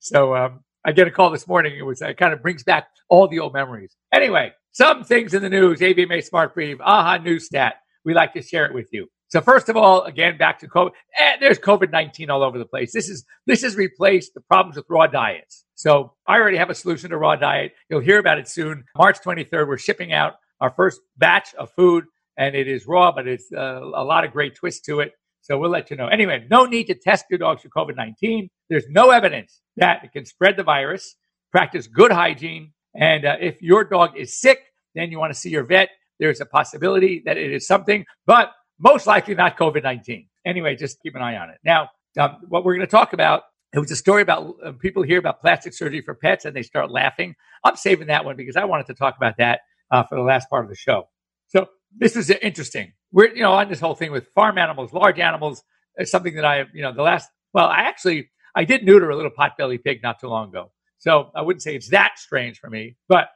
So 0.00 0.36
um, 0.36 0.60
I 0.84 0.92
get 0.92 1.06
a 1.06 1.10
call 1.10 1.30
this 1.30 1.48
morning. 1.48 1.76
It 1.78 1.82
was 1.82 2.02
it 2.02 2.16
kind 2.16 2.32
of 2.32 2.42
brings 2.42 2.62
back 2.62 2.88
all 3.08 3.26
the 3.26 3.38
old 3.40 3.54
memories. 3.54 3.96
Anyway, 4.12 4.52
some 4.72 5.04
things 5.04 5.34
in 5.34 5.42
the 5.42 5.48
news. 5.48 5.80
AVMA 5.80 6.22
Smart 6.24 6.54
Brief, 6.54 6.78
AHA 6.80 7.18
News 7.18 7.46
Stat. 7.46 7.76
We 8.04 8.12
like 8.12 8.34
to 8.34 8.42
share 8.42 8.66
it 8.66 8.74
with 8.74 8.88
you. 8.92 9.08
So 9.28 9.40
first 9.40 9.68
of 9.68 9.76
all, 9.76 10.02
again 10.02 10.36
back 10.36 10.58
to 10.60 10.68
COVID. 10.68 10.90
Eh, 11.18 11.36
there's 11.40 11.58
COVID 11.58 11.90
nineteen 11.90 12.30
all 12.30 12.42
over 12.42 12.58
the 12.58 12.66
place. 12.66 12.92
This 12.92 13.08
is 13.08 13.24
this 13.46 13.62
has 13.62 13.76
replaced 13.76 14.34
the 14.34 14.40
problems 14.42 14.76
with 14.76 14.86
raw 14.88 15.06
diets. 15.06 15.64
So 15.74 16.12
I 16.26 16.36
already 16.38 16.58
have 16.58 16.70
a 16.70 16.74
solution 16.74 17.10
to 17.10 17.16
raw 17.16 17.36
diet. 17.36 17.72
You'll 17.88 18.00
hear 18.00 18.18
about 18.18 18.38
it 18.38 18.48
soon. 18.48 18.84
March 18.96 19.18
23rd, 19.20 19.66
we're 19.66 19.78
shipping 19.78 20.12
out 20.12 20.34
our 20.60 20.70
first 20.70 21.00
batch 21.16 21.52
of 21.54 21.70
food, 21.72 22.04
and 22.36 22.54
it 22.54 22.68
is 22.68 22.86
raw, 22.86 23.10
but 23.10 23.26
it's 23.26 23.50
uh, 23.52 23.80
a 23.82 24.04
lot 24.04 24.24
of 24.24 24.32
great 24.32 24.54
twists 24.54 24.82
to 24.86 25.00
it. 25.00 25.12
So 25.44 25.58
we'll 25.58 25.70
let 25.70 25.90
you 25.90 25.96
know. 25.96 26.06
Anyway, 26.06 26.46
no 26.50 26.64
need 26.64 26.84
to 26.84 26.94
test 26.94 27.26
your 27.28 27.38
dogs 27.38 27.60
for 27.60 27.68
COVID 27.68 27.96
19. 27.96 28.48
There's 28.70 28.86
no 28.88 29.10
evidence 29.10 29.60
that 29.76 30.02
it 30.02 30.12
can 30.12 30.24
spread 30.24 30.56
the 30.56 30.62
virus. 30.62 31.16
Practice 31.52 31.86
good 31.86 32.10
hygiene. 32.10 32.72
And 32.96 33.26
uh, 33.26 33.36
if 33.38 33.60
your 33.60 33.84
dog 33.84 34.16
is 34.16 34.40
sick, 34.40 34.58
then 34.94 35.10
you 35.10 35.18
want 35.18 35.34
to 35.34 35.38
see 35.38 35.50
your 35.50 35.64
vet. 35.64 35.90
There's 36.18 36.40
a 36.40 36.46
possibility 36.46 37.22
that 37.26 37.36
it 37.36 37.52
is 37.52 37.66
something, 37.66 38.06
but 38.26 38.52
most 38.78 39.06
likely 39.06 39.34
not 39.34 39.58
COVID 39.58 39.82
19. 39.82 40.26
Anyway, 40.46 40.76
just 40.76 40.98
keep 41.02 41.14
an 41.14 41.20
eye 41.20 41.36
on 41.36 41.50
it. 41.50 41.58
Now, 41.62 41.90
um, 42.18 42.38
what 42.48 42.64
we're 42.64 42.74
going 42.74 42.86
to 42.86 42.90
talk 42.90 43.12
about 43.12 43.42
it 43.74 43.80
was 43.80 43.90
a 43.90 43.96
story 43.96 44.22
about 44.22 44.54
uh, 44.64 44.72
people 44.72 45.02
hear 45.02 45.18
about 45.18 45.42
plastic 45.42 45.74
surgery 45.74 46.00
for 46.00 46.14
pets 46.14 46.46
and 46.46 46.56
they 46.56 46.62
start 46.62 46.90
laughing. 46.90 47.34
I'm 47.64 47.76
saving 47.76 48.06
that 48.06 48.24
one 48.24 48.36
because 48.36 48.56
I 48.56 48.64
wanted 48.64 48.86
to 48.86 48.94
talk 48.94 49.16
about 49.18 49.36
that 49.38 49.60
uh, 49.90 50.04
for 50.04 50.14
the 50.14 50.22
last 50.22 50.48
part 50.48 50.64
of 50.64 50.70
the 50.70 50.76
show. 50.76 51.08
So 51.48 51.66
this 51.94 52.16
is 52.16 52.30
interesting. 52.30 52.94
We're, 53.14 53.32
you 53.32 53.42
know, 53.42 53.52
on 53.52 53.68
this 53.68 53.78
whole 53.78 53.94
thing 53.94 54.10
with 54.10 54.26
farm 54.34 54.58
animals, 54.58 54.92
large 54.92 55.20
animals, 55.20 55.62
it's 55.96 56.10
something 56.10 56.34
that 56.34 56.44
I, 56.44 56.64
you 56.74 56.82
know, 56.82 56.92
the 56.92 57.02
last, 57.02 57.30
well, 57.52 57.68
I 57.68 57.82
actually, 57.82 58.28
I 58.56 58.64
did 58.64 58.82
neuter 58.82 59.08
a 59.08 59.14
little 59.16 59.30
potbelly 59.30 59.82
pig 59.82 60.02
not 60.02 60.18
too 60.18 60.26
long 60.26 60.48
ago. 60.48 60.72
So 60.98 61.30
I 61.32 61.42
wouldn't 61.42 61.62
say 61.62 61.76
it's 61.76 61.90
that 61.90 62.18
strange 62.18 62.58
for 62.58 62.68
me, 62.68 62.96
but 63.08 63.28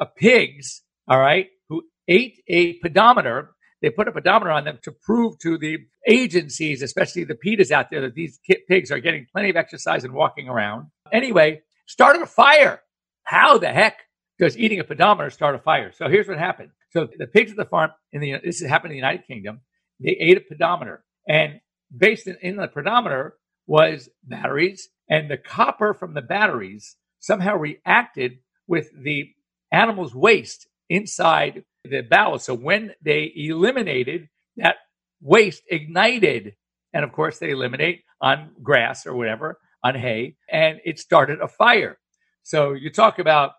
uh, 0.00 0.06
pigs, 0.16 0.80
all 1.06 1.20
right, 1.20 1.48
who 1.68 1.82
ate 2.08 2.42
a 2.48 2.78
pedometer, 2.78 3.50
they 3.82 3.90
put 3.90 4.08
a 4.08 4.12
pedometer 4.12 4.50
on 4.50 4.64
them 4.64 4.78
to 4.84 4.92
prove 4.92 5.38
to 5.40 5.58
the 5.58 5.80
agencies, 6.08 6.80
especially 6.80 7.24
the 7.24 7.34
PETAs 7.34 7.70
out 7.70 7.90
there, 7.90 8.00
that 8.00 8.14
these 8.14 8.40
pigs 8.68 8.90
are 8.90 9.00
getting 9.00 9.26
plenty 9.30 9.50
of 9.50 9.56
exercise 9.56 10.04
and 10.04 10.14
walking 10.14 10.48
around. 10.48 10.86
Anyway, 11.12 11.60
started 11.86 12.22
a 12.22 12.26
fire. 12.26 12.80
How 13.24 13.58
the 13.58 13.68
heck 13.68 14.03
does 14.38 14.56
eating 14.56 14.80
a 14.80 14.84
pedometer 14.84 15.30
start 15.30 15.54
a 15.54 15.58
fire? 15.58 15.92
So 15.92 16.08
here's 16.08 16.28
what 16.28 16.38
happened. 16.38 16.70
So 16.90 17.08
the 17.18 17.26
pigs 17.26 17.50
at 17.50 17.56
the 17.56 17.64
farm 17.64 17.90
in 18.12 18.20
the 18.20 18.36
this 18.42 18.62
happened 18.62 18.92
in 18.92 18.94
the 18.94 19.06
United 19.06 19.26
Kingdom. 19.26 19.60
They 20.00 20.16
ate 20.20 20.38
a 20.38 20.40
pedometer, 20.40 21.04
and 21.28 21.60
based 21.96 22.26
in, 22.26 22.36
in 22.42 22.56
the 22.56 22.68
pedometer 22.68 23.36
was 23.66 24.08
batteries, 24.24 24.88
and 25.08 25.30
the 25.30 25.38
copper 25.38 25.94
from 25.94 26.14
the 26.14 26.22
batteries 26.22 26.96
somehow 27.20 27.56
reacted 27.56 28.38
with 28.66 28.90
the 29.02 29.30
animal's 29.72 30.14
waste 30.14 30.66
inside 30.88 31.64
the 31.84 32.02
bowels. 32.02 32.44
So 32.44 32.54
when 32.54 32.92
they 33.02 33.32
eliminated 33.34 34.28
that 34.56 34.76
waste, 35.20 35.62
ignited, 35.70 36.54
and 36.92 37.04
of 37.04 37.12
course 37.12 37.38
they 37.38 37.50
eliminate 37.50 38.02
on 38.20 38.50
grass 38.62 39.06
or 39.06 39.14
whatever 39.14 39.58
on 39.82 39.94
hay, 39.94 40.36
and 40.50 40.80
it 40.84 40.98
started 40.98 41.40
a 41.40 41.48
fire. 41.48 41.98
So 42.42 42.72
you 42.72 42.90
talk 42.90 43.18
about 43.18 43.52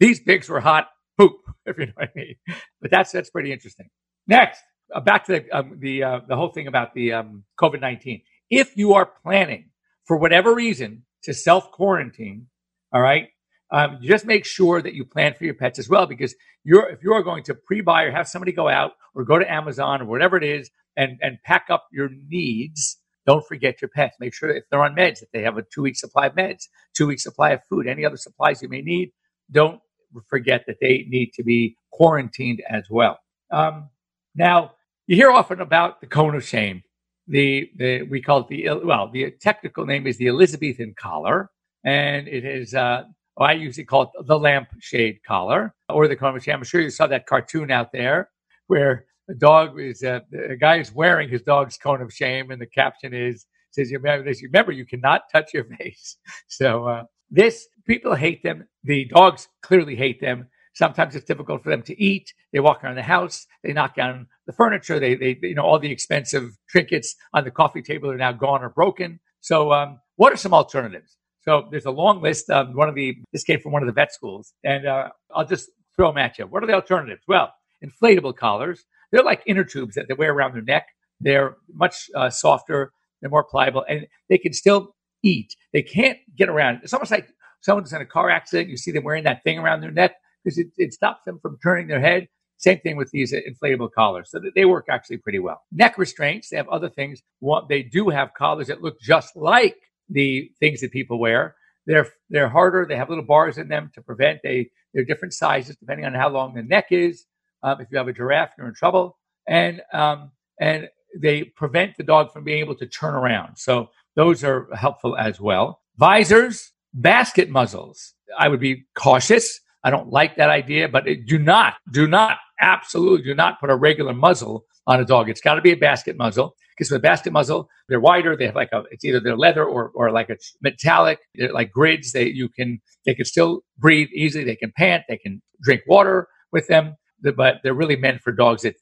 these 0.00 0.20
pigs 0.20 0.48
were 0.48 0.60
hot 0.60 0.88
poop, 1.18 1.34
if 1.66 1.78
you 1.78 1.86
know 1.86 1.92
what 1.94 2.08
I 2.08 2.18
mean. 2.18 2.34
But 2.80 2.90
that's 2.90 3.12
that's 3.12 3.30
pretty 3.30 3.52
interesting. 3.52 3.88
Next, 4.26 4.60
uh, 4.94 5.00
back 5.00 5.26
to 5.26 5.32
the 5.32 5.50
um, 5.52 5.76
the 5.78 6.02
uh, 6.02 6.20
the 6.28 6.36
whole 6.36 6.50
thing 6.50 6.66
about 6.66 6.94
the 6.94 7.12
um, 7.12 7.44
COVID 7.60 7.80
nineteen. 7.80 8.22
If 8.50 8.76
you 8.76 8.94
are 8.94 9.06
planning 9.22 9.70
for 10.06 10.16
whatever 10.16 10.54
reason 10.54 11.04
to 11.24 11.34
self 11.34 11.70
quarantine, 11.70 12.46
all 12.92 13.00
right, 13.00 13.28
um, 13.70 13.98
just 14.02 14.26
make 14.26 14.44
sure 14.44 14.82
that 14.82 14.94
you 14.94 15.04
plan 15.04 15.34
for 15.34 15.44
your 15.44 15.54
pets 15.54 15.78
as 15.78 15.88
well 15.88 16.06
because 16.06 16.34
you're 16.64 16.88
if 16.90 17.02
you 17.02 17.12
are 17.12 17.22
going 17.22 17.44
to 17.44 17.54
pre-buy 17.54 18.04
or 18.04 18.10
have 18.10 18.28
somebody 18.28 18.52
go 18.52 18.68
out 18.68 18.92
or 19.14 19.24
go 19.24 19.38
to 19.38 19.50
Amazon 19.50 20.02
or 20.02 20.06
whatever 20.06 20.36
it 20.36 20.44
is 20.44 20.70
and 20.96 21.18
and 21.22 21.38
pack 21.44 21.66
up 21.70 21.86
your 21.92 22.10
needs. 22.28 22.96
Don't 23.26 23.46
forget 23.46 23.82
your 23.82 23.90
pets. 23.90 24.16
Make 24.18 24.34
sure 24.34 24.50
if 24.50 24.64
they're 24.70 24.82
on 24.82 24.96
meds, 24.96 25.20
that 25.20 25.28
they 25.32 25.42
have 25.42 25.58
a 25.58 25.62
two 25.62 25.82
week 25.82 25.96
supply 25.96 26.26
of 26.26 26.34
meds, 26.34 26.64
two 26.96 27.06
week 27.06 27.20
supply 27.20 27.50
of 27.50 27.60
food, 27.68 27.86
any 27.86 28.04
other 28.04 28.16
supplies 28.16 28.62
you 28.62 28.68
may 28.68 28.80
need. 28.80 29.12
Don't 29.52 29.80
forget 30.28 30.64
that 30.66 30.76
they 30.80 31.06
need 31.08 31.32
to 31.34 31.42
be 31.42 31.76
quarantined 31.92 32.62
as 32.68 32.84
well. 32.90 33.18
Um, 33.50 33.88
now, 34.34 34.72
you 35.06 35.16
hear 35.16 35.30
often 35.30 35.60
about 35.60 36.00
the 36.00 36.06
cone 36.06 36.34
of 36.34 36.44
shame. 36.44 36.82
The, 37.26 37.70
the 37.76 38.02
we 38.02 38.20
call 38.20 38.40
it 38.40 38.48
the 38.48 38.68
well 38.84 39.08
the 39.08 39.30
technical 39.30 39.86
name 39.86 40.06
is 40.06 40.16
the 40.16 40.28
Elizabethan 40.28 40.94
collar, 40.98 41.50
and 41.84 42.26
it 42.26 42.44
is 42.44 42.74
uh, 42.74 43.04
well, 43.36 43.48
I 43.48 43.52
usually 43.52 43.84
call 43.84 44.02
it 44.02 44.26
the 44.26 44.38
lampshade 44.38 45.20
collar 45.26 45.74
or 45.88 46.08
the 46.08 46.16
cone 46.16 46.36
of 46.36 46.42
shame. 46.42 46.56
I'm 46.56 46.64
sure 46.64 46.80
you 46.80 46.90
saw 46.90 47.06
that 47.06 47.26
cartoon 47.26 47.70
out 47.70 47.92
there 47.92 48.30
where 48.66 49.06
a 49.28 49.34
dog 49.34 49.78
is 49.78 50.02
uh, 50.02 50.20
the 50.30 50.56
guy 50.60 50.76
is 50.76 50.92
wearing 50.92 51.28
his 51.28 51.42
dog's 51.42 51.76
cone 51.76 52.02
of 52.02 52.12
shame, 52.12 52.50
and 52.50 52.60
the 52.60 52.66
caption 52.66 53.14
is 53.14 53.46
says 53.70 53.92
remember 53.92 54.24
this 54.24 54.42
remember 54.42 54.72
you 54.72 54.84
cannot 54.84 55.22
touch 55.30 55.54
your 55.54 55.64
face. 55.78 56.16
So 56.48 56.86
uh, 56.86 57.04
this 57.30 57.68
people 57.86 58.14
hate 58.14 58.42
them. 58.42 58.66
The 58.84 59.06
dogs 59.06 59.48
clearly 59.62 59.96
hate 59.96 60.20
them. 60.20 60.48
Sometimes 60.74 61.14
it's 61.14 61.26
difficult 61.26 61.62
for 61.62 61.70
them 61.70 61.82
to 61.82 62.00
eat. 62.02 62.32
They 62.52 62.60
walk 62.60 62.82
around 62.82 62.96
the 62.96 63.02
house. 63.02 63.46
They 63.62 63.72
knock 63.72 63.94
down 63.96 64.26
the 64.46 64.52
furniture. 64.52 65.00
They, 65.00 65.14
they, 65.14 65.38
you 65.42 65.54
know, 65.54 65.64
all 65.64 65.78
the 65.78 65.90
expensive 65.90 66.56
trinkets 66.68 67.14
on 67.34 67.44
the 67.44 67.50
coffee 67.50 67.82
table 67.82 68.10
are 68.10 68.16
now 68.16 68.32
gone 68.32 68.62
or 68.62 68.70
broken. 68.70 69.20
So, 69.40 69.72
um, 69.72 70.00
what 70.16 70.32
are 70.32 70.36
some 70.36 70.54
alternatives? 70.54 71.16
So, 71.40 71.68
there's 71.70 71.86
a 71.86 71.90
long 71.90 72.22
list. 72.22 72.50
Um, 72.50 72.74
one 72.74 72.88
of 72.88 72.94
the 72.94 73.16
this 73.32 73.44
came 73.44 73.60
from 73.60 73.72
one 73.72 73.82
of 73.82 73.86
the 73.86 73.92
vet 73.92 74.12
schools, 74.12 74.52
and 74.64 74.86
uh, 74.86 75.08
I'll 75.34 75.46
just 75.46 75.70
throw 75.96 76.08
them 76.08 76.18
at 76.18 76.38
you. 76.38 76.46
What 76.46 76.62
are 76.62 76.66
the 76.66 76.74
alternatives? 76.74 77.22
Well, 77.26 77.52
inflatable 77.84 78.36
collars. 78.36 78.84
They're 79.10 79.24
like 79.24 79.42
inner 79.46 79.64
tubes 79.64 79.96
that 79.96 80.06
they 80.08 80.14
wear 80.14 80.32
around 80.32 80.54
their 80.54 80.62
neck. 80.62 80.86
They're 81.20 81.56
much 81.74 82.08
uh, 82.14 82.30
softer. 82.30 82.92
They're 83.20 83.30
more 83.30 83.44
pliable, 83.44 83.84
and 83.88 84.06
they 84.28 84.38
can 84.38 84.52
still 84.52 84.94
eat. 85.22 85.54
They 85.72 85.82
can't 85.82 86.18
get 86.36 86.48
around. 86.48 86.80
It's 86.82 86.92
almost 86.92 87.10
like 87.10 87.28
someone's 87.60 87.92
in 87.92 88.00
a 88.00 88.06
car 88.06 88.30
accident. 88.30 88.68
You 88.68 88.76
see 88.76 88.90
them 88.90 89.04
wearing 89.04 89.24
that 89.24 89.42
thing 89.44 89.58
around 89.58 89.80
their 89.80 89.90
neck 89.90 90.16
because 90.44 90.58
it, 90.58 90.68
it 90.76 90.92
stops 90.92 91.24
them 91.24 91.38
from 91.40 91.58
turning 91.62 91.86
their 91.88 92.00
head. 92.00 92.28
Same 92.56 92.78
thing 92.80 92.96
with 92.96 93.10
these 93.10 93.32
inflatable 93.32 93.90
collars. 93.92 94.30
So 94.30 94.40
they 94.54 94.66
work 94.66 94.86
actually 94.90 95.16
pretty 95.16 95.38
well. 95.38 95.62
Neck 95.72 95.96
restraints, 95.96 96.50
they 96.50 96.58
have 96.58 96.68
other 96.68 96.90
things. 96.90 97.22
They 97.68 97.82
do 97.82 98.10
have 98.10 98.34
collars 98.34 98.66
that 98.66 98.82
look 98.82 99.00
just 99.00 99.34
like 99.34 99.76
the 100.10 100.50
things 100.60 100.80
that 100.82 100.92
people 100.92 101.18
wear. 101.18 101.54
They're 101.86 102.08
they're 102.28 102.50
harder. 102.50 102.84
They 102.86 102.96
have 102.96 103.08
little 103.08 103.24
bars 103.24 103.56
in 103.56 103.68
them 103.68 103.90
to 103.94 104.02
prevent. 104.02 104.40
They 104.42 104.70
they're 104.92 105.04
different 105.04 105.32
sizes 105.32 105.76
depending 105.76 106.04
on 106.04 106.14
how 106.14 106.28
long 106.28 106.54
the 106.54 106.62
neck 106.62 106.86
is. 106.90 107.24
Um, 107.62 107.80
if 107.80 107.88
you 107.90 107.98
have 107.98 108.08
a 108.08 108.12
giraffe, 108.12 108.50
you're 108.58 108.68
in 108.68 108.74
trouble. 108.74 109.18
And 109.48 109.80
um, 109.94 110.30
and 110.60 110.88
they 111.18 111.44
prevent 111.44 111.96
the 111.96 112.04
dog 112.04 112.32
from 112.32 112.44
being 112.44 112.60
able 112.60 112.74
to 112.76 112.86
turn 112.86 113.14
around. 113.14 113.56
So 113.56 113.88
those 114.16 114.44
are 114.44 114.68
helpful 114.74 115.16
as 115.16 115.40
well. 115.40 115.80
Visors, 115.96 116.72
basket 116.94 117.50
muzzles. 117.50 118.14
I 118.38 118.48
would 118.48 118.60
be 118.60 118.84
cautious. 118.94 119.60
I 119.84 119.90
don't 119.90 120.10
like 120.10 120.36
that 120.36 120.50
idea, 120.50 120.88
but 120.88 121.04
do 121.26 121.38
not, 121.38 121.74
do 121.92 122.06
not, 122.06 122.38
absolutely 122.60 123.24
do 123.24 123.34
not 123.34 123.58
put 123.58 123.70
a 123.70 123.76
regular 123.76 124.12
muzzle 124.12 124.64
on 124.86 125.00
a 125.00 125.04
dog. 125.04 125.28
It's 125.28 125.40
got 125.40 125.54
to 125.54 125.62
be 125.62 125.72
a 125.72 125.76
basket 125.76 126.16
muzzle 126.16 126.54
because 126.76 126.90
with 126.90 126.98
a 126.98 127.02
basket 127.02 127.32
muzzle, 127.32 127.68
they're 127.88 128.00
wider. 128.00 128.36
They 128.36 128.46
have 128.46 128.54
like 128.54 128.70
a, 128.72 128.82
it's 128.90 129.04
either 129.04 129.20
they're 129.20 129.36
leather 129.36 129.64
or, 129.64 129.90
or 129.94 130.10
like 130.10 130.30
a 130.30 130.36
metallic, 130.62 131.20
they're 131.34 131.52
like 131.52 131.70
grids. 131.70 132.12
They, 132.12 132.28
you 132.28 132.48
can, 132.48 132.80
they 133.06 133.14
can 133.14 133.24
still 133.24 133.62
breathe 133.78 134.08
easily. 134.14 134.44
They 134.44 134.56
can 134.56 134.72
pant. 134.76 135.04
They 135.08 135.18
can 135.18 135.40
drink 135.62 135.82
water 135.86 136.28
with 136.52 136.66
them, 136.68 136.96
but 137.36 137.56
they're 137.62 137.74
really 137.74 137.96
meant 137.96 138.20
for 138.20 138.32
dogs 138.32 138.62
that, 138.62 138.74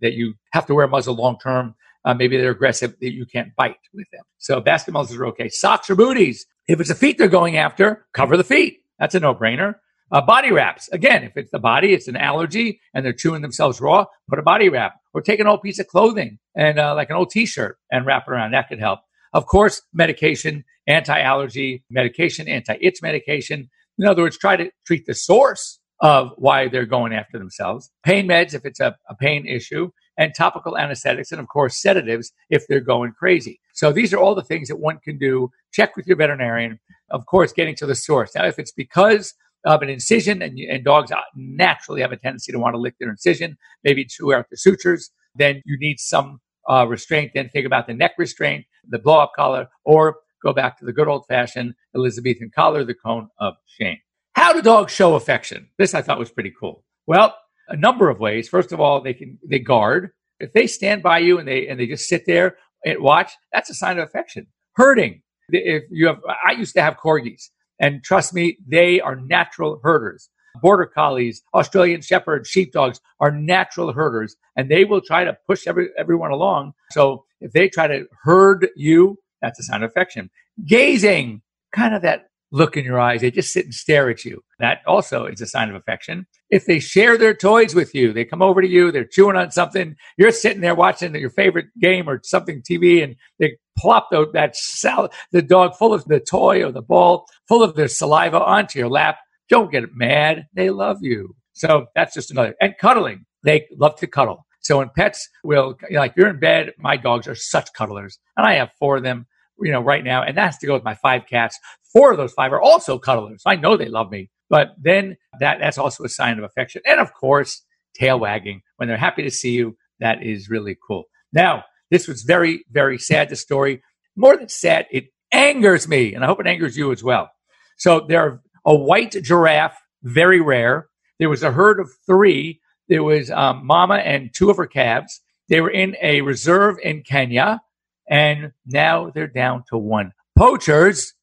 that 0.00 0.12
you 0.14 0.34
have 0.52 0.66
to 0.66 0.74
wear 0.74 0.86
a 0.86 0.88
muzzle 0.88 1.14
long 1.14 1.38
term. 1.42 1.74
Uh, 2.06 2.14
maybe 2.14 2.36
they're 2.36 2.52
aggressive 2.52 2.94
that 3.00 3.12
you 3.12 3.26
can't 3.26 3.54
bite 3.56 3.76
with 3.92 4.06
them. 4.12 4.22
So 4.38 4.62
basketballs 4.62 5.14
are 5.18 5.26
okay. 5.26 5.48
Socks 5.48 5.90
or 5.90 5.96
booties. 5.96 6.46
If 6.68 6.80
it's 6.80 6.88
the 6.88 6.94
feet 6.94 7.18
they're 7.18 7.28
going 7.28 7.56
after, 7.56 8.06
cover 8.14 8.36
the 8.36 8.44
feet. 8.44 8.78
That's 8.98 9.14
a 9.16 9.20
no 9.20 9.34
brainer. 9.34 9.74
Uh, 10.12 10.20
body 10.20 10.52
wraps. 10.52 10.88
Again, 10.92 11.24
if 11.24 11.36
it's 11.36 11.50
the 11.50 11.58
body, 11.58 11.92
it's 11.92 12.06
an 12.06 12.16
allergy 12.16 12.80
and 12.94 13.04
they're 13.04 13.12
chewing 13.12 13.42
themselves 13.42 13.80
raw, 13.80 14.04
put 14.30 14.38
a 14.38 14.42
body 14.42 14.68
wrap 14.68 14.94
or 15.12 15.20
take 15.20 15.40
an 15.40 15.48
old 15.48 15.62
piece 15.62 15.80
of 15.80 15.88
clothing 15.88 16.38
and 16.54 16.78
uh, 16.78 16.94
like 16.94 17.10
an 17.10 17.16
old 17.16 17.30
t-shirt 17.30 17.76
and 17.90 18.06
wrap 18.06 18.24
it 18.28 18.30
around. 18.30 18.52
That 18.52 18.68
could 18.68 18.78
help. 18.78 19.00
Of 19.32 19.46
course, 19.46 19.82
medication, 19.92 20.64
anti-allergy 20.86 21.84
medication, 21.90 22.46
anti-itch 22.48 23.02
medication. 23.02 23.68
In 23.98 24.06
other 24.06 24.22
words, 24.22 24.38
try 24.38 24.56
to 24.56 24.70
treat 24.86 25.06
the 25.06 25.14
source 25.14 25.80
of 26.00 26.32
why 26.36 26.68
they're 26.68 26.86
going 26.86 27.12
after 27.12 27.38
themselves. 27.38 27.90
Pain 28.04 28.28
meds, 28.28 28.54
if 28.54 28.64
it's 28.64 28.80
a, 28.80 28.96
a 29.08 29.16
pain 29.16 29.44
issue, 29.46 29.90
and 30.18 30.34
topical 30.34 30.78
anesthetics, 30.78 31.32
and 31.32 31.40
of 31.40 31.48
course, 31.48 31.76
sedatives 31.76 32.32
if 32.50 32.66
they're 32.66 32.80
going 32.80 33.12
crazy. 33.12 33.60
So 33.74 33.92
these 33.92 34.12
are 34.12 34.18
all 34.18 34.34
the 34.34 34.42
things 34.42 34.68
that 34.68 34.76
one 34.76 34.98
can 34.98 35.18
do. 35.18 35.50
Check 35.72 35.96
with 35.96 36.06
your 36.06 36.16
veterinarian. 36.16 36.78
Of 37.10 37.26
course, 37.26 37.52
getting 37.52 37.76
to 37.76 37.86
the 37.86 37.94
source. 37.94 38.34
Now, 38.34 38.46
if 38.46 38.58
it's 38.58 38.72
because 38.72 39.34
of 39.64 39.82
an 39.82 39.88
incision, 39.88 40.42
and, 40.42 40.58
and 40.58 40.84
dogs 40.84 41.10
naturally 41.34 42.00
have 42.00 42.12
a 42.12 42.16
tendency 42.16 42.52
to 42.52 42.58
want 42.58 42.74
to 42.74 42.78
lick 42.78 42.94
their 42.98 43.10
incision, 43.10 43.58
maybe 43.84 44.04
chew 44.04 44.32
out 44.32 44.46
the 44.50 44.56
sutures, 44.56 45.10
then 45.34 45.60
you 45.64 45.76
need 45.78 45.98
some 45.98 46.40
uh, 46.70 46.86
restraint. 46.88 47.32
Then 47.34 47.48
think 47.48 47.66
about 47.66 47.86
the 47.86 47.94
neck 47.94 48.12
restraint, 48.16 48.64
the 48.88 48.98
blow 48.98 49.18
up 49.18 49.32
collar, 49.36 49.68
or 49.84 50.16
go 50.42 50.52
back 50.52 50.78
to 50.78 50.84
the 50.84 50.92
good 50.92 51.08
old 51.08 51.26
fashioned 51.26 51.74
Elizabethan 51.94 52.50
collar, 52.54 52.84
the 52.84 52.94
cone 52.94 53.28
of 53.38 53.54
shame. 53.66 53.98
How 54.34 54.52
do 54.52 54.62
dogs 54.62 54.92
show 54.92 55.14
affection? 55.14 55.68
This 55.78 55.94
I 55.94 56.02
thought 56.02 56.18
was 56.18 56.30
pretty 56.30 56.52
cool. 56.58 56.84
Well, 57.06 57.34
a 57.68 57.76
number 57.76 58.08
of 58.08 58.20
ways. 58.20 58.48
First 58.48 58.72
of 58.72 58.80
all, 58.80 59.00
they 59.00 59.14
can 59.14 59.38
they 59.48 59.58
guard. 59.58 60.10
If 60.38 60.52
they 60.52 60.66
stand 60.66 61.02
by 61.02 61.18
you 61.18 61.38
and 61.38 61.48
they 61.48 61.66
and 61.68 61.78
they 61.78 61.86
just 61.86 62.08
sit 62.08 62.24
there 62.26 62.56
and 62.84 63.00
watch, 63.00 63.32
that's 63.52 63.70
a 63.70 63.74
sign 63.74 63.98
of 63.98 64.04
affection. 64.04 64.46
Herding. 64.74 65.22
If 65.48 65.84
you 65.90 66.08
have, 66.08 66.18
I 66.44 66.52
used 66.52 66.74
to 66.74 66.82
have 66.82 66.96
corgis. 66.96 67.50
And 67.78 68.02
trust 68.02 68.34
me, 68.34 68.58
they 68.66 69.00
are 69.00 69.16
natural 69.16 69.80
herders. 69.82 70.28
Border 70.62 70.86
collies, 70.86 71.42
Australian 71.54 72.00
shepherds, 72.00 72.48
sheepdogs 72.48 73.00
are 73.20 73.30
natural 73.30 73.92
herders, 73.92 74.36
and 74.56 74.70
they 74.70 74.84
will 74.84 75.02
try 75.02 75.24
to 75.24 75.36
push 75.46 75.66
every, 75.66 75.88
everyone 75.98 76.30
along. 76.30 76.72
So 76.92 77.24
if 77.40 77.52
they 77.52 77.68
try 77.68 77.86
to 77.86 78.06
herd 78.22 78.68
you, 78.74 79.18
that's 79.42 79.58
a 79.58 79.62
sign 79.62 79.82
of 79.82 79.90
affection. 79.90 80.30
Gazing, 80.66 81.42
kind 81.72 81.94
of 81.94 82.02
that 82.02 82.28
look 82.50 82.76
in 82.76 82.84
your 82.84 82.98
eyes. 82.98 83.20
They 83.20 83.30
just 83.30 83.52
sit 83.52 83.66
and 83.66 83.74
stare 83.74 84.08
at 84.08 84.24
you. 84.24 84.42
That 84.58 84.78
also 84.86 85.26
is 85.26 85.40
a 85.40 85.46
sign 85.46 85.68
of 85.68 85.74
affection. 85.74 86.26
If 86.50 86.66
they 86.66 86.78
share 86.78 87.18
their 87.18 87.34
toys 87.34 87.74
with 87.74 87.94
you, 87.94 88.12
they 88.12 88.24
come 88.24 88.42
over 88.42 88.62
to 88.62 88.68
you, 88.68 88.92
they're 88.92 89.04
chewing 89.04 89.36
on 89.36 89.50
something, 89.50 89.96
you're 90.16 90.30
sitting 90.30 90.60
there 90.60 90.74
watching 90.74 91.14
your 91.14 91.30
favorite 91.30 91.66
game 91.80 92.08
or 92.08 92.20
something 92.22 92.62
TV, 92.62 93.02
and 93.02 93.16
they 93.38 93.56
plop 93.76 94.08
the, 94.10 94.30
that 94.32 94.56
sal- 94.56 95.10
the 95.32 95.42
dog 95.42 95.74
full 95.76 95.92
of 95.92 96.04
the 96.04 96.20
toy 96.20 96.64
or 96.64 96.70
the 96.70 96.82
ball, 96.82 97.26
full 97.48 97.62
of 97.62 97.74
their 97.74 97.88
saliva 97.88 98.40
onto 98.40 98.78
your 98.78 98.88
lap. 98.88 99.18
Don't 99.48 99.72
get 99.72 99.94
mad. 99.94 100.46
They 100.54 100.70
love 100.70 100.98
you. 101.00 101.34
So 101.52 101.86
that's 101.94 102.14
just 102.14 102.30
another. 102.30 102.54
And 102.60 102.76
cuddling. 102.78 103.24
They 103.42 103.66
love 103.76 103.96
to 103.96 104.06
cuddle. 104.06 104.46
So 104.60 104.78
when 104.78 104.90
pets 104.96 105.28
will, 105.44 105.76
like 105.92 106.14
you're 106.16 106.28
in 106.28 106.40
bed, 106.40 106.72
my 106.78 106.96
dogs 106.96 107.28
are 107.28 107.36
such 107.36 107.72
cuddlers, 107.72 108.18
and 108.36 108.46
I 108.46 108.54
have 108.54 108.70
four 108.78 108.96
of 108.96 109.04
them 109.04 109.26
you 109.60 109.72
know, 109.72 109.80
right 109.80 110.04
now, 110.04 110.22
and 110.22 110.36
that 110.36 110.46
has 110.46 110.58
to 110.58 110.66
go 110.66 110.74
with 110.74 110.84
my 110.84 110.94
five 110.94 111.26
cats. 111.26 111.58
Four 111.92 112.12
of 112.12 112.18
those 112.18 112.32
five 112.32 112.52
are 112.52 112.60
also 112.60 112.98
cuddlers. 112.98 113.42
I 113.46 113.56
know 113.56 113.76
they 113.76 113.88
love 113.88 114.10
me, 114.10 114.30
but 114.48 114.74
then 114.80 115.16
that 115.40 115.58
that's 115.60 115.78
also 115.78 116.04
a 116.04 116.08
sign 116.08 116.38
of 116.38 116.44
affection. 116.44 116.82
And 116.86 117.00
of 117.00 117.12
course, 117.14 117.62
tail 117.94 118.18
wagging 118.18 118.62
when 118.76 118.88
they're 118.88 118.96
happy 118.96 119.22
to 119.22 119.30
see 119.30 119.52
you. 119.52 119.76
That 120.00 120.22
is 120.22 120.50
really 120.50 120.76
cool. 120.86 121.04
Now, 121.32 121.64
this 121.90 122.06
was 122.06 122.22
very, 122.22 122.64
very 122.70 122.98
sad. 122.98 123.28
The 123.28 123.36
story, 123.36 123.82
more 124.14 124.36
than 124.36 124.48
sad, 124.48 124.86
it 124.90 125.06
angers 125.32 125.88
me, 125.88 126.14
and 126.14 126.22
I 126.22 126.26
hope 126.26 126.40
it 126.40 126.46
angers 126.46 126.76
you 126.76 126.92
as 126.92 127.02
well. 127.02 127.30
So 127.78 128.04
there 128.06 128.20
are 128.20 128.42
a 128.64 128.74
white 128.74 129.12
giraffe, 129.22 129.76
very 130.02 130.40
rare. 130.40 130.88
There 131.18 131.30
was 131.30 131.42
a 131.42 131.52
herd 131.52 131.80
of 131.80 131.90
three. 132.04 132.60
There 132.88 133.02
was 133.02 133.30
um, 133.30 133.66
Mama 133.66 133.96
and 133.96 134.30
two 134.34 134.50
of 134.50 134.56
her 134.58 134.66
calves. 134.66 135.20
They 135.48 135.60
were 135.60 135.70
in 135.70 135.96
a 136.02 136.20
reserve 136.22 136.76
in 136.82 137.02
Kenya 137.02 137.60
and 138.08 138.52
now 138.64 139.10
they're 139.10 139.26
down 139.26 139.64
to 139.70 139.78
one. 139.78 140.12
Poachers 140.36 141.14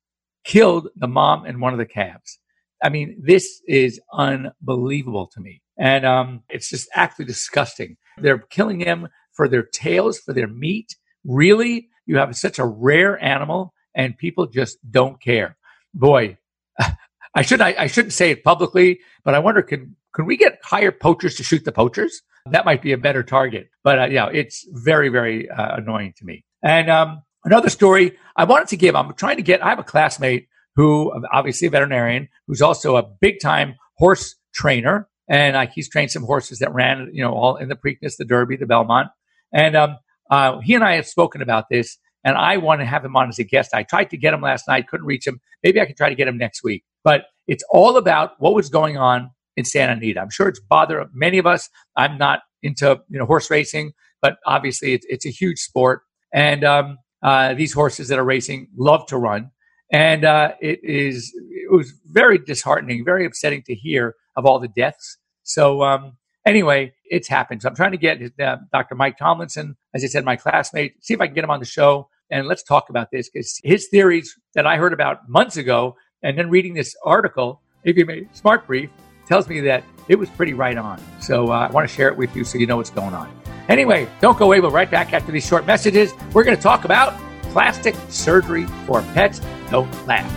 killed 0.44 0.90
the 0.96 1.08
mom 1.08 1.46
and 1.46 1.62
one 1.62 1.74
of 1.74 1.80
the 1.80 1.86
calves. 1.86 2.40
I 2.84 2.90
mean, 2.90 3.16
this 3.20 3.62
is 3.68 4.00
unbelievable 4.14 5.28
to 5.34 5.40
me. 5.40 5.62
And 5.78 6.06
um, 6.06 6.44
it's 6.50 6.70
just 6.70 6.88
actually 6.94 7.26
disgusting. 7.26 7.98
They're 8.18 8.38
killing 8.38 8.80
them 8.80 9.08
for 9.32 9.48
their 9.48 9.64
tails, 9.64 10.20
for 10.20 10.34
their 10.34 10.48
meat. 10.48 10.96
Really? 11.26 11.88
You 12.06 12.18
have 12.18 12.36
such 12.36 12.60
a 12.60 12.66
rare 12.66 13.22
animal 13.24 13.74
and 13.96 14.18
people 14.18 14.46
just 14.48 14.78
don't 14.92 15.20
care. 15.22 15.58
Boy, 15.94 16.38
I 17.36 17.42
should 17.42 17.62
I, 17.62 17.76
I 17.80 17.88
shouldn't 17.88 18.14
say 18.14 18.32
it 18.32 18.44
publicly, 18.44 19.00
but 19.24 19.34
I 19.34 19.40
wonder 19.40 19.62
can 19.62 19.96
can 20.14 20.26
we 20.26 20.38
get 20.38 20.60
higher 20.64 20.92
poachers 20.92 21.36
to 21.36 21.44
shoot 21.44 21.66
the 21.66 21.72
poachers? 21.72 22.22
That 22.52 22.66
might 22.66 22.82
be 22.82 22.92
a 22.92 22.98
better 22.98 23.24
target. 23.24 23.70
But 23.84 24.00
uh, 24.00 24.06
yeah, 24.06 24.30
it's 24.32 24.68
very 24.72 25.10
very 25.10 25.50
uh, 25.50 25.78
annoying 25.78 26.14
to 26.18 26.26
me. 26.26 26.44
And 26.62 26.90
um, 26.90 27.24
another 27.46 27.70
story 27.70 28.18
I 28.36 28.44
wanted 28.44 28.68
to 28.70 28.78
give, 28.78 28.96
I'm 28.96 29.14
trying 29.14 29.38
to 29.38 29.44
get, 29.44 29.64
I 29.64 29.70
have 29.70 29.80
a 29.80 29.84
classmate 29.84 30.48
who, 30.76 31.14
obviously 31.32 31.68
a 31.68 31.72
veterinarian, 31.72 32.30
who's 32.48 32.62
also 32.62 32.96
a 32.96 33.04
big 33.04 33.40
time 33.42 33.76
horse 33.98 34.36
trainer. 34.54 35.08
And 35.30 35.70
he's 35.74 35.90
trained 35.90 36.12
some 36.12 36.24
horses 36.24 36.60
that 36.60 36.74
ran, 36.74 37.10
you 37.14 37.24
know, 37.24 37.32
all 37.32 37.56
in 37.56 37.70
the 37.70 37.76
Preakness, 37.76 38.18
the 38.18 38.26
Derby, 38.26 38.58
the 38.58 38.66
Belmont. 38.66 39.10
And 39.54 39.76
um, 39.76 39.98
uh, 40.30 40.60
he 40.60 40.74
and 40.76 40.84
I 40.84 40.96
have 40.96 41.08
spoken 41.08 41.42
about 41.42 41.66
this, 41.70 41.98
and 42.24 42.36
I 42.36 42.58
want 42.58 42.82
to 42.82 42.86
have 42.86 43.06
him 43.06 43.16
on 43.16 43.30
as 43.30 43.40
a 43.40 43.44
guest. 43.44 43.74
I 43.74 43.84
tried 43.84 44.10
to 44.10 44.18
get 44.18 44.34
him 44.34 44.42
last 44.42 44.68
night, 44.68 44.88
couldn't 44.88 45.06
reach 45.06 45.28
him. 45.28 45.40
Maybe 45.64 45.80
I 45.80 45.86
can 45.86 45.96
try 45.96 46.10
to 46.10 46.16
get 46.16 46.28
him 46.28 46.38
next 46.38 46.64
week. 46.64 46.84
But 47.04 47.26
it's 47.48 47.64
all 47.70 47.98
about 47.98 48.32
what 48.40 48.54
was 48.54 48.70
going 48.70 48.98
on 48.98 49.32
in 49.56 49.66
Santa 49.66 49.94
Anita. 49.94 50.20
I'm 50.20 50.30
sure 50.30 50.48
it's 50.48 50.60
bothered 50.60 51.08
many 51.14 51.38
of 51.38 51.46
us. 51.46 51.70
I'm 51.96 52.18
not 52.18 52.42
into 52.62 53.02
you 53.10 53.20
know 53.20 53.26
horse 53.26 53.52
racing, 53.52 53.94
but 54.22 54.38
obviously 54.46 54.94
it's, 54.94 55.06
it's 55.10 55.26
a 55.26 55.30
huge 55.30 55.60
sport, 55.60 56.02
and 56.34 56.64
um, 56.64 56.98
uh, 57.22 57.54
these 57.54 57.74
horses 57.74 58.08
that 58.08 58.20
are 58.20 58.24
racing 58.24 58.68
love 58.78 59.06
to 59.08 59.18
run, 59.18 59.52
and 59.94 60.26
uh, 60.26 60.52
it 60.60 60.80
is 60.84 61.34
it 61.36 61.72
was 61.72 61.94
very 62.06 62.38
disheartening, 62.38 63.06
very 63.06 63.26
upsetting 63.26 63.64
to 63.64 63.76
hear 63.76 64.16
of 64.36 64.46
all 64.46 64.60
the 64.60 64.68
deaths. 64.68 65.18
So 65.44 65.84
um, 65.84 66.18
anyway, 66.46 66.94
it's 67.06 67.30
happened. 67.30 67.62
So 67.62 67.70
I'm 67.70 67.76
trying 67.76 67.92
to 67.92 67.98
get 67.98 68.20
uh, 68.42 68.58
Dr. 68.74 68.96
Mike 68.96 69.18
Tomlinson, 69.18 69.78
as 69.94 70.04
I 70.04 70.08
said, 70.08 70.26
my 70.26 70.36
classmate, 70.36 70.96
see 71.02 71.14
if 71.14 71.22
I 71.22 71.28
can 71.28 71.36
get 71.36 71.46
him 71.46 71.52
on 71.52 71.60
the 71.60 71.66
show 71.66 72.10
and 72.34 72.48
let's 72.48 72.64
talk 72.64 72.90
about 72.90 73.12
this 73.12 73.30
because 73.30 73.60
his 73.64 73.88
theories 73.90 74.36
that 74.56 74.66
I 74.66 74.78
heard 74.78 74.92
about 74.92 75.30
months 75.30 75.56
ago, 75.58 75.96
and 76.24 76.38
then 76.38 76.50
reading 76.50 76.74
this 76.74 76.96
article, 77.06 77.62
AVMA 77.86 78.36
Smart 78.36 78.66
Brief, 78.66 78.90
tells 79.28 79.48
me 79.48 79.60
that 79.62 79.84
it 80.08 80.16
was 80.16 80.30
pretty 80.32 80.54
right 80.54 80.78
on. 80.78 81.00
So 81.22 81.50
uh, 81.50 81.68
I 81.68 81.72
want 81.72 81.88
to 81.88 81.94
share 81.94 82.08
it 82.08 82.18
with 82.18 82.36
you 82.36 82.44
so 82.44 82.58
you 82.58 82.66
know 82.66 82.78
what's 82.78 82.90
going 82.90 83.14
on. 83.14 83.32
Anyway, 83.70 84.08
don't 84.20 84.38
go 84.38 84.46
away. 84.46 84.60
We'll 84.60 84.72
right 84.72 84.90
back 84.90 85.14
after 85.14 85.32
these 85.32 85.46
short 85.46 85.68
messages. 85.68 86.14
We're 86.34 86.44
going 86.44 86.58
to 86.58 86.64
talk 86.64 86.86
about 86.86 87.14
plastic 87.52 87.96
surgery 88.10 88.66
for 88.88 89.04
pets. 89.14 89.40
Don't 89.74 90.06
laugh. 90.06 90.32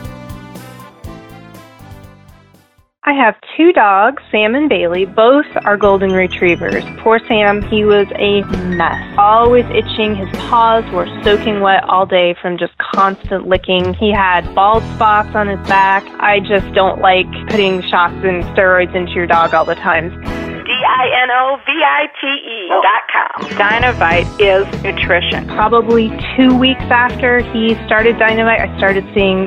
I 3.05 3.12
have 3.12 3.35
two 3.55 3.71
dogs, 3.75 4.23
Sam 4.31 4.55
and 4.55 4.66
Bailey. 4.66 5.05
Both 5.05 5.45
are 5.66 5.76
golden 5.76 6.12
retrievers. 6.12 6.83
Poor 7.00 7.21
Sam, 7.28 7.61
he 7.69 7.85
was 7.85 8.07
a 8.16 8.40
mess. 8.75 9.14
Always 9.19 9.66
itching. 9.66 10.16
His 10.16 10.28
paws 10.49 10.90
were 10.90 11.07
soaking 11.23 11.61
wet 11.61 11.85
all 11.85 12.07
day 12.07 12.35
from 12.40 12.57
just 12.57 12.73
constant 12.78 13.47
licking. 13.47 13.93
He 13.93 14.11
had 14.11 14.52
bald 14.55 14.83
spots 14.95 15.35
on 15.35 15.49
his 15.49 15.69
back. 15.69 16.02
I 16.19 16.40
just 16.40 16.73
don't 16.73 17.02
like 17.02 17.26
putting 17.50 17.83
shots 17.83 18.16
and 18.25 18.43
steroids 18.57 18.95
into 18.97 19.12
your 19.12 19.26
dog 19.26 19.52
all 19.52 19.66
the 19.66 19.75
time. 19.75 20.36
D-I-N-O-V-I-T-E 20.66 22.58
oh. 22.73 22.82
dot 22.82 23.02
com. 23.12 23.30
Dinovite 23.56 24.26
is 24.40 24.66
nutrition. 24.82 25.46
Probably 25.46 26.11
two 26.37 26.56
weeks 26.58 26.82
after 26.90 27.40
he 27.52 27.75
started 27.87 28.16
Dinovite, 28.16 28.61
I 28.61 28.76
started 28.76 29.04
seeing 29.14 29.46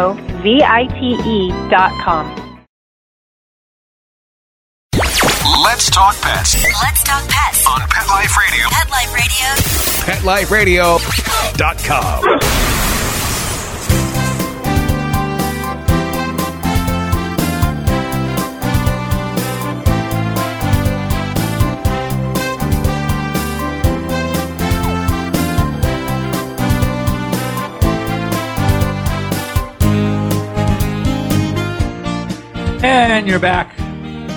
D-I-N-O-V-I-T-E 0.01 1.51
dot 1.69 1.91
com. 2.03 2.35
Let's 5.63 5.89
talk 5.89 6.15
pets 6.21 6.55
Let's 6.63 7.03
talk 7.03 7.27
pets. 7.29 7.65
on 7.67 7.79
Pet 7.87 8.07
Life 8.07 8.35
Radio. 8.37 8.67
Pet 8.69 8.89
Life 10.21 10.51
Radio. 10.51 10.97
PetLifeRadio.com. 10.97 13.00
And 32.83 33.27
you're 33.27 33.39
back. 33.39 33.77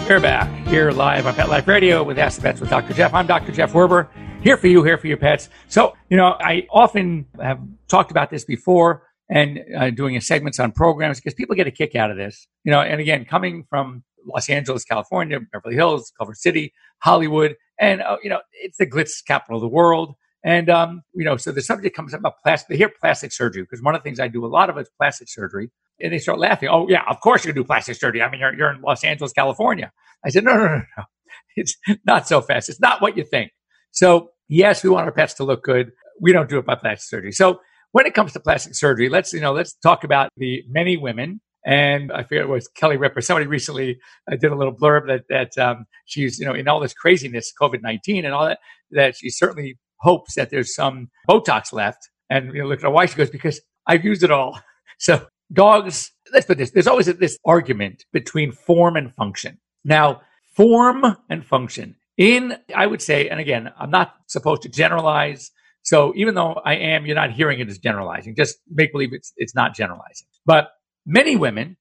You're 0.07 0.21
back 0.21 0.67
here 0.67 0.91
live 0.91 1.27
on 1.27 1.35
Pet 1.35 1.49
Life 1.49 1.67
Radio 1.67 2.03
with 2.03 2.19
Ask 2.19 2.37
the 2.37 2.43
Pets 2.43 2.61
with 2.61 2.69
Dr. 2.69 2.93
Jeff. 2.93 3.15
I'm 3.15 3.27
Dr. 3.27 3.53
Jeff 3.53 3.73
Werber, 3.73 4.09
here 4.43 4.59
for 4.59 4.67
you, 4.67 4.83
here 4.83 4.99
for 4.99 5.07
your 5.07 5.17
pets. 5.17 5.49
So, 5.69 5.97
you 6.11 6.19
know, 6.19 6.37
I 6.41 6.67
often 6.71 7.25
have 7.41 7.59
talked 7.89 8.11
about 8.11 8.29
this 8.29 8.45
before 8.45 9.09
and 9.31 9.65
uh, 9.75 9.89
doing 9.89 10.21
segments 10.21 10.61
on 10.61 10.73
programs 10.73 11.21
because 11.21 11.33
people 11.33 11.57
get 11.57 11.67
a 11.67 11.71
kick 11.71 11.97
out 11.97 12.11
of 12.11 12.19
this. 12.19 12.47
You 12.65 12.73
know, 12.73 12.83
and 12.83 13.01
again, 13.01 13.25
coming 13.25 13.65
from 13.71 14.05
Los 14.27 14.51
Angeles, 14.51 14.85
California, 14.85 15.41
Beverly 15.51 15.75
Hills, 15.75 16.13
Culver 16.19 16.35
City, 16.35 16.75
Hollywood, 16.99 17.57
and, 17.81 18.03
uh, 18.03 18.19
you 18.23 18.29
know, 18.29 18.41
it's 18.53 18.77
the 18.77 18.87
glitz 18.87 19.25
capital 19.27 19.57
of 19.57 19.63
the 19.63 19.69
world. 19.69 20.17
And, 20.45 20.69
um, 20.69 21.01
you 21.15 21.25
know, 21.25 21.39
so 21.39 21.51
the 21.51 21.63
subject 21.63 21.97
comes 21.97 22.13
up 22.13 22.21
about 22.21 22.43
plastic, 22.43 22.69
they 22.69 22.77
hear 22.77 22.91
plastic 23.01 23.33
surgery 23.33 23.63
because 23.63 23.81
one 23.81 23.95
of 23.95 24.03
the 24.03 24.05
things 24.05 24.21
I 24.21 24.29
do 24.29 24.45
a 24.45 24.49
lot 24.49 24.69
of 24.69 24.77
is 24.77 24.91
plastic 24.99 25.31
surgery. 25.31 25.71
And 26.01 26.13
they 26.13 26.19
start 26.19 26.39
laughing. 26.39 26.69
Oh, 26.71 26.89
yeah, 26.89 27.03
of 27.09 27.21
course 27.21 27.45
you 27.45 27.53
can 27.53 27.63
do 27.63 27.65
plastic 27.65 27.97
surgery. 27.97 28.23
I 28.23 28.31
mean, 28.31 28.41
you're, 28.41 28.55
you're 28.55 28.73
in 28.73 28.81
Los 28.81 29.05
Angeles, 29.05 29.33
California. 29.33 29.93
I 30.25 30.31
said, 30.31 30.45
no, 30.45 30.55
no, 30.55 30.67
no, 30.67 30.83
no. 30.97 31.05
It's 31.57 31.77
not 32.05 32.27
so 32.27 32.41
fast. 32.41 32.69
It's 32.69 32.81
not 32.81 33.01
what 33.01 33.17
you 33.17 33.25
think. 33.25 33.53
So, 33.93 34.31
yes, 34.49 34.83
we 34.83 34.91
want 34.91 35.07
our 35.07 35.13
pets 35.13 35.35
to 35.35 35.45
look 35.45 35.63
good. 35.63 35.93
We 36.21 36.33
don't 36.33 36.49
do 36.49 36.59
it 36.59 36.67
by 36.67 36.75
plastic 36.75 37.09
surgery. 37.09 37.33
So, 37.33 37.61
when 37.93 38.07
it 38.07 38.15
comes 38.15 38.33
to 38.33 38.41
plastic 38.41 38.75
surgery, 38.75 39.09
let's, 39.09 39.33
you 39.33 39.41
know, 39.41 39.53
let's 39.53 39.75
talk 39.75 40.03
about 40.03 40.31
the 40.37 40.65
many 40.69 40.97
women. 40.97 41.41
And 41.65 42.11
I 42.11 42.25
forget 42.25 42.43
it 42.43 42.49
was 42.49 42.67
Kelly 42.67 42.97
Ripa. 42.97 43.23
Somebody 43.23 43.47
recently 43.47 43.99
uh, 44.31 44.35
did 44.35 44.51
a 44.51 44.57
little 44.57 44.75
blurb 44.75 45.07
that, 45.07 45.23
that 45.29 45.57
um, 45.65 45.87
she's, 46.05 46.41
you 46.41 46.45
know, 46.45 46.55
in 46.55 46.67
all 46.67 46.81
this 46.81 46.93
craziness, 46.93 47.53
COVID 47.61 47.83
19 47.83 48.25
and 48.25 48.35
all 48.35 48.47
that, 48.47 48.59
that 48.91 49.17
she 49.17 49.31
certainly 49.31 49.79
hopes 49.99 50.35
that 50.35 50.51
there's 50.51 50.75
some 50.75 51.09
Botox 51.29 51.73
left. 51.73 52.11
And 52.29 52.53
you 52.53 52.63
know, 52.63 52.69
look 52.69 52.81
at 52.81 52.85
her 52.85 52.91
wife. 52.91 53.13
She 53.13 53.17
goes, 53.17 53.31
because 53.31 53.61
I've 53.87 54.05
used 54.05 54.23
it 54.23 54.31
all. 54.31 54.61
So 54.97 55.27
dogs, 55.53 56.13
let's 56.33 56.47
put 56.47 56.59
this, 56.59 56.71
there's 56.71 56.87
always 56.87 57.07
this 57.07 57.39
argument 57.45 58.05
between 58.13 58.53
form 58.53 58.97
and 58.97 59.15
function. 59.15 59.59
Now, 59.85 60.23
form 60.55 61.17
and 61.29 61.45
function 61.45 61.97
in, 62.17 62.57
I 62.75 62.87
would 62.87 63.03
say, 63.03 63.29
and 63.29 63.41
again, 63.41 63.73
I'm 63.79 63.91
not 63.91 64.15
supposed 64.27 64.63
to 64.63 64.69
generalize. 64.69 65.51
So 65.83 66.13
even 66.17 66.35
though 66.35 66.55
I 66.65 66.75
am, 66.75 67.07
you're 67.07 67.15
not 67.15 67.33
hearing 67.33 67.61
it 67.61 67.69
as 67.69 67.79
generalizing. 67.79 68.37
Just 68.37 68.59
make 68.71 68.93
believe 68.93 69.13
it's, 69.13 69.33
it's 69.37 69.55
not 69.55 69.75
generalizing. 69.75 70.27
But 70.47 70.71
many 71.05 71.37
women 71.37 71.77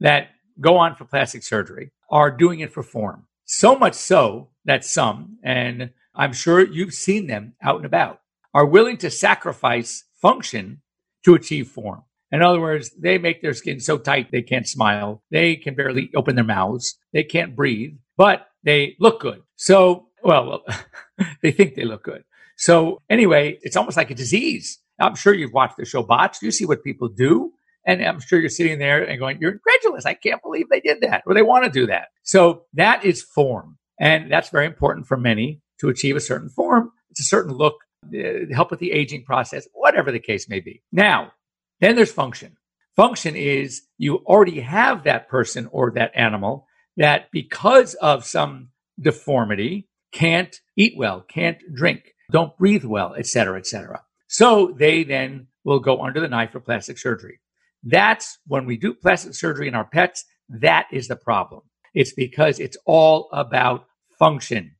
that 0.00 0.28
go 0.60 0.76
on 0.76 0.94
for 0.94 1.04
plastic 1.04 1.42
surgery 1.42 1.90
are 2.10 2.30
doing 2.30 2.60
it 2.60 2.72
for 2.72 2.82
form. 2.82 3.26
So 3.44 3.76
much 3.76 3.94
so 3.94 4.50
that 4.66 4.84
some, 4.84 5.38
and 5.42 5.90
I'm 6.14 6.32
sure 6.32 6.60
you've 6.60 6.94
seen 6.94 7.26
them 7.26 7.54
out 7.62 7.76
and 7.76 7.86
about, 7.86 8.20
are 8.52 8.66
willing 8.66 8.98
to 8.98 9.10
sacrifice 9.10 10.04
function 10.20 10.82
to 11.24 11.34
achieve 11.34 11.68
form. 11.68 12.02
In 12.30 12.42
other 12.42 12.60
words, 12.60 12.90
they 12.98 13.18
make 13.18 13.40
their 13.40 13.54
skin 13.54 13.80
so 13.80 13.98
tight 13.98 14.30
they 14.30 14.42
can't 14.42 14.68
smile. 14.68 15.22
They 15.30 15.56
can 15.56 15.74
barely 15.74 16.10
open 16.14 16.34
their 16.34 16.44
mouths. 16.44 16.96
They 17.12 17.22
can't 17.24 17.56
breathe, 17.56 17.94
but 18.16 18.46
they 18.64 18.96
look 19.00 19.20
good. 19.20 19.42
So, 19.56 20.08
well, 20.22 20.64
they 21.42 21.52
think 21.52 21.74
they 21.74 21.84
look 21.84 22.04
good. 22.04 22.24
So 22.56 23.00
anyway, 23.08 23.58
it's 23.62 23.76
almost 23.76 23.96
like 23.96 24.10
a 24.10 24.14
disease. 24.14 24.78
I'm 25.00 25.14
sure 25.14 25.32
you've 25.32 25.52
watched 25.52 25.76
the 25.76 25.84
show 25.84 26.02
Botched. 26.02 26.42
You 26.42 26.50
see 26.50 26.66
what 26.66 26.82
people 26.82 27.08
do. 27.08 27.52
And 27.86 28.04
I'm 28.04 28.20
sure 28.20 28.38
you're 28.38 28.50
sitting 28.50 28.78
there 28.78 29.02
and 29.02 29.18
going, 29.18 29.38
you're 29.40 29.52
incredulous. 29.52 30.04
I 30.04 30.14
can't 30.14 30.42
believe 30.42 30.68
they 30.68 30.80
did 30.80 31.00
that 31.00 31.22
or 31.26 31.32
they 31.32 31.42
want 31.42 31.64
to 31.64 31.70
do 31.70 31.86
that. 31.86 32.08
So 32.22 32.64
that 32.74 33.04
is 33.04 33.22
form. 33.22 33.78
And 33.98 34.30
that's 34.30 34.50
very 34.50 34.66
important 34.66 35.06
for 35.06 35.16
many 35.16 35.62
to 35.80 35.88
achieve 35.88 36.16
a 36.16 36.20
certain 36.20 36.50
form. 36.50 36.90
It's 37.10 37.20
a 37.20 37.24
certain 37.24 37.54
look, 37.54 37.76
uh, 38.14 38.52
help 38.52 38.70
with 38.70 38.80
the 38.80 38.92
aging 38.92 39.24
process, 39.24 39.66
whatever 39.72 40.12
the 40.12 40.18
case 40.18 40.48
may 40.48 40.60
be. 40.60 40.82
Now, 40.92 41.32
then 41.80 41.96
there's 41.96 42.12
function. 42.12 42.56
Function 42.96 43.36
is 43.36 43.82
you 43.96 44.16
already 44.26 44.60
have 44.60 45.04
that 45.04 45.28
person 45.28 45.68
or 45.70 45.90
that 45.92 46.10
animal 46.14 46.66
that 46.96 47.30
because 47.30 47.94
of 47.94 48.24
some 48.24 48.70
deformity 49.00 49.88
can't 50.12 50.60
eat 50.76 50.94
well, 50.96 51.20
can't 51.20 51.58
drink, 51.72 52.14
don't 52.32 52.56
breathe 52.58 52.84
well, 52.84 53.14
etc., 53.14 53.58
etc. 53.58 54.02
So 54.26 54.74
they 54.76 55.04
then 55.04 55.46
will 55.64 55.78
go 55.78 56.02
under 56.02 56.20
the 56.20 56.28
knife 56.28 56.52
for 56.52 56.60
plastic 56.60 56.98
surgery. 56.98 57.40
That's 57.84 58.38
when 58.46 58.66
we 58.66 58.76
do 58.76 58.94
plastic 58.94 59.34
surgery 59.34 59.68
in 59.68 59.74
our 59.74 59.84
pets. 59.84 60.24
That 60.48 60.86
is 60.90 61.08
the 61.08 61.16
problem. 61.16 61.62
It's 61.94 62.12
because 62.12 62.58
it's 62.58 62.76
all 62.84 63.28
about 63.32 63.86
function. 64.18 64.74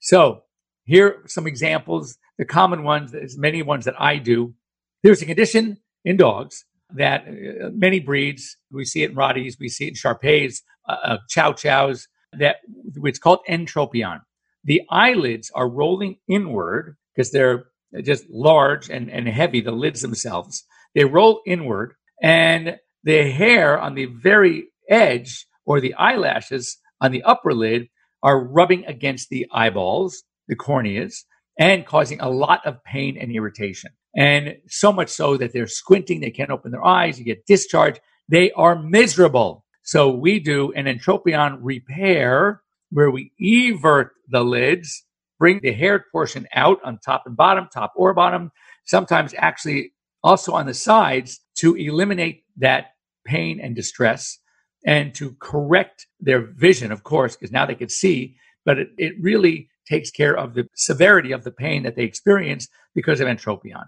So 0.00 0.42
here 0.84 1.08
are 1.08 1.28
some 1.28 1.46
examples. 1.46 2.16
The 2.38 2.44
common 2.44 2.84
ones, 2.84 3.12
there's 3.12 3.36
many 3.36 3.62
ones 3.62 3.84
that 3.84 4.00
I 4.00 4.16
do. 4.16 4.54
There's 5.02 5.22
a 5.22 5.26
condition 5.26 5.78
in 6.04 6.16
dogs 6.16 6.64
that 6.94 7.26
uh, 7.26 7.70
many 7.72 8.00
breeds, 8.00 8.56
we 8.72 8.84
see 8.84 9.02
it 9.02 9.10
in 9.10 9.16
Rotties, 9.16 9.54
we 9.60 9.68
see 9.68 9.86
it 9.86 9.90
in 9.90 9.94
Shar-Peis, 9.94 10.62
uh, 10.88 10.96
uh, 11.04 11.18
Chow 11.28 11.52
Chows, 11.52 12.08
that 12.32 12.56
it's 13.02 13.18
called 13.18 13.40
entropion. 13.48 14.20
The 14.64 14.82
eyelids 14.90 15.50
are 15.54 15.68
rolling 15.68 16.16
inward 16.28 16.96
because 17.14 17.30
they're 17.30 17.64
just 18.02 18.24
large 18.30 18.88
and, 18.88 19.10
and 19.10 19.28
heavy, 19.28 19.60
the 19.60 19.72
lids 19.72 20.02
themselves. 20.02 20.64
They 20.94 21.04
roll 21.04 21.40
inward, 21.46 21.94
and 22.22 22.76
the 23.04 23.30
hair 23.30 23.78
on 23.78 23.94
the 23.94 24.06
very 24.06 24.68
edge 24.88 25.46
or 25.64 25.80
the 25.80 25.94
eyelashes 25.94 26.78
on 27.00 27.12
the 27.12 27.22
upper 27.22 27.54
lid 27.54 27.88
are 28.22 28.44
rubbing 28.44 28.84
against 28.84 29.30
the 29.30 29.46
eyeballs, 29.52 30.22
the 30.48 30.56
corneas, 30.56 31.24
and 31.60 31.86
causing 31.86 32.18
a 32.20 32.28
lot 32.28 32.66
of 32.66 32.82
pain 32.82 33.18
and 33.18 33.30
irritation. 33.30 33.92
And 34.16 34.56
so 34.66 34.92
much 34.92 35.10
so 35.10 35.36
that 35.36 35.52
they're 35.52 35.66
squinting, 35.66 36.20
they 36.20 36.30
can't 36.30 36.50
open 36.50 36.72
their 36.72 36.84
eyes, 36.84 37.18
you 37.18 37.24
get 37.24 37.46
discharge. 37.46 38.00
They 38.28 38.50
are 38.52 38.82
miserable. 38.82 39.64
So 39.82 40.10
we 40.10 40.40
do 40.40 40.72
an 40.72 40.86
entropion 40.86 41.58
repair 41.60 42.62
where 42.90 43.10
we 43.10 43.32
evert 43.38 44.12
the 44.28 44.42
lids, 44.42 45.04
bring 45.38 45.60
the 45.62 45.72
haired 45.72 46.04
portion 46.10 46.48
out 46.54 46.78
on 46.82 46.98
top 46.98 47.24
and 47.26 47.36
bottom, 47.36 47.68
top 47.72 47.92
or 47.94 48.14
bottom, 48.14 48.50
sometimes 48.84 49.34
actually 49.36 49.92
also 50.24 50.52
on 50.52 50.66
the 50.66 50.74
sides 50.74 51.40
to 51.56 51.74
eliminate 51.76 52.42
that 52.56 52.92
pain 53.26 53.60
and 53.60 53.76
distress 53.76 54.38
and 54.86 55.14
to 55.14 55.36
correct 55.40 56.06
their 56.20 56.40
vision, 56.40 56.90
of 56.90 57.04
course, 57.04 57.36
because 57.36 57.52
now 57.52 57.66
they 57.66 57.74
can 57.74 57.88
see, 57.88 58.36
but 58.64 58.78
it, 58.78 58.88
it 58.96 59.12
really 59.20 59.69
takes 59.90 60.10
care 60.10 60.36
of 60.36 60.54
the 60.54 60.66
severity 60.74 61.32
of 61.32 61.44
the 61.44 61.50
pain 61.50 61.82
that 61.82 61.96
they 61.96 62.04
experience 62.04 62.68
because 62.94 63.20
of 63.20 63.26
entropion. 63.26 63.84